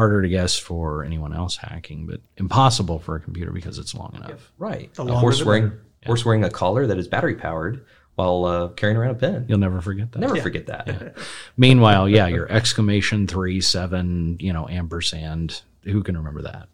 harder 0.00 0.22
to 0.22 0.28
guess 0.30 0.58
for 0.58 1.04
anyone 1.04 1.34
else 1.34 1.56
hacking, 1.56 2.06
but 2.06 2.22
impossible 2.38 2.98
for 2.98 3.16
a 3.16 3.20
computer 3.20 3.52
because 3.52 3.76
it's 3.76 3.94
long 3.94 4.14
enough. 4.16 4.50
Right. 4.56 4.92
The 4.94 5.04
a 5.04 5.14
horse 5.14 5.44
wearing 5.44 5.68
better. 5.68 5.84
horse 6.06 6.24
wearing 6.24 6.42
a 6.42 6.48
collar 6.48 6.86
that 6.86 6.96
is 6.96 7.06
battery 7.06 7.34
powered 7.34 7.84
while 8.14 8.46
uh, 8.46 8.68
carrying 8.68 8.96
around 8.96 9.10
a 9.10 9.14
pen. 9.18 9.44
You'll 9.46 9.58
never 9.58 9.82
forget 9.82 10.10
that. 10.12 10.20
Never 10.20 10.36
forget 10.36 10.66
that. 10.68 11.18
Meanwhile, 11.58 12.08
yeah, 12.08 12.28
your 12.28 12.50
exclamation 12.58 13.26
three 13.26 13.60
seven, 13.60 14.38
you 14.40 14.54
know, 14.54 14.66
ampersand. 14.70 15.60
Who 15.82 16.02
can 16.02 16.16
remember 16.16 16.40
that? 16.42 16.68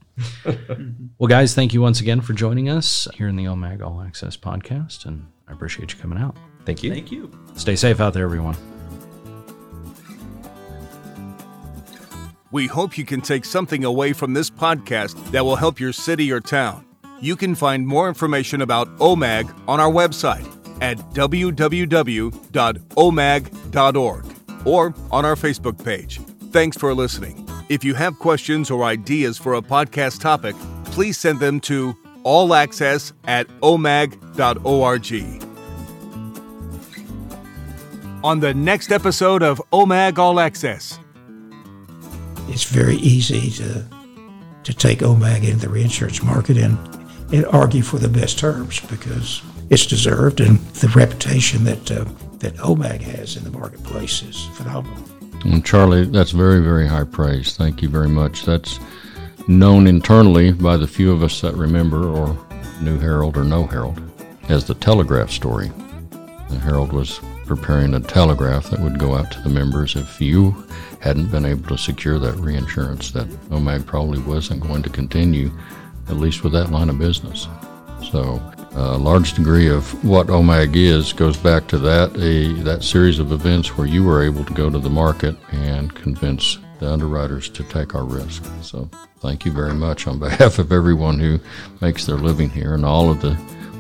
well, 1.19 1.27
guys, 1.27 1.53
thank 1.53 1.75
you 1.75 1.83
once 1.83 2.01
again 2.01 2.21
for 2.21 2.33
joining 2.33 2.69
us 2.69 3.09
here 3.15 3.27
in 3.27 3.35
the 3.35 3.47
OMAG 3.47 3.83
All 3.83 4.03
Access 4.03 4.37
podcast, 4.37 5.05
and 5.05 5.27
I 5.49 5.53
appreciate 5.53 5.93
you 5.93 5.99
coming 5.99 6.19
out. 6.19 6.37
Thank 6.65 6.85
you. 6.85 6.93
Thank 6.93 7.11
you. 7.11 7.33
Stay 7.57 7.75
safe 7.75 8.01
out 8.01 8.15
there, 8.15 8.25
everyone. 8.25 8.57
We 12.51 12.67
hope 12.67 12.97
you 12.97 13.05
can 13.05 13.21
take 13.21 13.45
something 13.45 13.85
away 13.85 14.13
from 14.13 14.35
this 14.35 14.51
podcast 14.51 15.33
that 15.33 15.45
will 15.45 15.57
help 15.57 15.81
your 15.81 15.93
city 15.93 16.31
or 16.31 16.41
town. 16.41 16.87
You 17.21 17.37
can 17.37 17.55
find 17.55 17.87
more 17.87 18.09
information 18.09 18.61
about 18.63 18.89
OMAG 18.99 19.55
on 19.67 19.81
our 19.81 19.91
website 19.91 20.47
at 20.83 20.99
www.omag.org 21.15 22.27
or 24.67 24.95
on 25.11 25.25
our 25.25 25.35
Facebook 25.35 25.85
page. 25.85 26.21
Thanks 26.51 26.77
for 26.77 26.95
listening. 26.95 27.49
If 27.69 27.83
you 27.85 27.95
have 27.95 28.19
questions 28.19 28.71
or 28.71 28.85
ideas 28.85 29.39
for 29.39 29.55
a 29.55 29.63
podcast 29.63 30.21
topic, 30.21 30.55
please 30.87 31.19
send 31.19 31.41
them 31.41 31.61
to 31.61 31.97
allaccess 32.25 33.13
at 33.25 33.49
omag.org. 33.61 35.43
On 38.25 38.41
the 38.41 38.55
next 38.55 38.91
episode 38.93 39.43
of 39.43 39.63
OMAG 39.73 40.19
All 40.19 40.41
Access. 40.41 40.99
It's 42.49 42.65
very 42.65 42.97
easy 42.97 43.51
to 43.53 43.85
to 44.65 44.75
take 44.75 44.99
OMAG 44.99 45.45
into 45.45 45.59
the 45.59 45.69
reinsurance 45.69 46.23
market, 46.23 46.57
and 46.57 46.79
and 47.33 47.47
argue 47.47 47.83
for 47.83 47.99
the 47.99 48.09
best 48.09 48.39
terms 48.39 48.81
because 48.81 49.43
it's 49.71 49.87
deserved, 49.87 50.41
and 50.41 50.59
the 50.75 50.89
reputation 50.89 51.65
that 51.65 51.91
uh, 51.91 52.05
that 52.39 52.55
OMAG 52.57 53.01
has 53.01 53.37
in 53.37 53.45
the 53.45 53.51
marketplace 53.51 54.23
is 54.23 54.47
phenomenal. 54.57 55.03
And 55.45 55.65
Charlie, 55.65 56.07
that's 56.07 56.33
very, 56.33 56.61
very 56.61 56.87
high 56.87 57.05
praise. 57.05 57.57
Thank 57.57 57.83
you 57.83 57.89
very 57.89 58.09
much. 58.09 58.45
That's 58.45 58.81
known 59.49 59.87
internally 59.87 60.53
by 60.53 60.77
the 60.77 60.89
few 60.89 61.13
of 61.13 61.23
us 61.23 61.41
that 61.41 61.55
remember, 61.55 62.09
or 62.09 62.37
New 62.81 62.99
Herald 62.99 63.37
or 63.37 63.45
No 63.45 63.67
Herald, 63.67 64.01
as 64.49 64.65
the 64.65 64.75
telegraph 64.75 65.31
story. 65.31 65.71
The 66.49 66.59
Herald 66.59 66.93
was 66.93 67.21
preparing 67.47 67.95
a 67.95 68.01
telegraph 68.01 68.71
that 68.71 68.81
would 68.81 68.99
go 68.99 69.15
out 69.15 69.31
to 69.33 69.41
the 69.41 69.49
members 69.49 69.97
if 69.97 70.21
you 70.21 70.67
hadn't 71.01 71.31
been 71.31 71.45
able 71.45 71.69
to 71.69 71.79
secure 71.79 72.19
that 72.19 72.35
reinsurance, 72.37 73.11
that 73.13 73.29
OMAG 73.51 73.87
probably 73.87 74.21
wasn't 74.21 74.61
going 74.61 74.83
to 74.83 74.91
continue, 74.91 75.51
at 76.09 76.17
least 76.17 76.43
with 76.43 76.53
that 76.53 76.71
line 76.71 76.91
of 76.91 76.99
business. 76.99 77.49
So 78.11 78.41
uh, 78.77 78.97
a 78.97 78.99
large 78.99 79.35
degree 79.35 79.69
of 79.69 80.05
what 80.05 80.27
OMAG 80.27 80.77
is 80.77 81.13
goes 81.13 81.37
back 81.37 81.67
to 81.69 81.79
that 81.79 82.15
a 82.17 82.53
that 82.63 82.83
series 82.83 83.19
of 83.19 83.33
events 83.33 83.77
where 83.77 83.87
you 83.87 84.05
were 84.05 84.23
able 84.23 84.45
to 84.45 84.53
go 84.53 84.69
to 84.69 84.79
the 84.79 84.91
market 84.91 85.37
and 85.53 85.95
convince 85.95 86.59
the 86.79 86.91
underwriters 86.91 87.49
to 87.49 87.63
take 87.65 87.95
our 87.95 88.05
risk. 88.05 88.45
So 88.61 88.91
thank 89.21 89.47
you 89.47 89.53
very 89.53 89.75
much 89.75 90.07
on 90.07 90.19
behalf 90.29 90.59
of 90.59 90.73
everyone 90.73 91.19
who 91.19 91.41
makes 91.81 92.05
their 92.05 92.19
living 92.19 92.51
here 92.51 92.75
and 92.75 92.85
all 92.85 93.11
of 93.11 93.21
the 93.23 93.35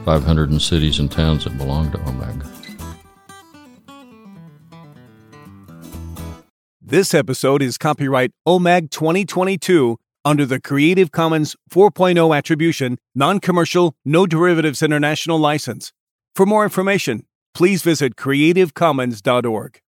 500 0.05 0.62
cities 0.62 0.98
and 0.98 1.11
towns 1.11 1.44
that 1.44 1.59
belong 1.59 1.90
to 1.92 1.98
OMAG. 1.98 2.56
This 6.88 7.14
episode 7.14 7.62
is 7.62 7.79
copyright 7.79 8.31
OMAG 8.46 8.92
2022 8.92 9.99
under 10.25 10.46
the 10.46 10.61
Creative 10.61 11.11
Commons 11.11 11.57
4.0 11.68 12.38
Attribution, 12.38 12.96
Non 13.12 13.40
Commercial, 13.40 13.96
No 14.05 14.25
Derivatives 14.25 14.85
International 14.85 15.37
License. 15.37 15.92
For 16.37 16.46
more 16.46 16.62
information, 16.62 17.27
please 17.55 17.83
visit 17.83 18.14
creativecommons.org. 18.14 19.81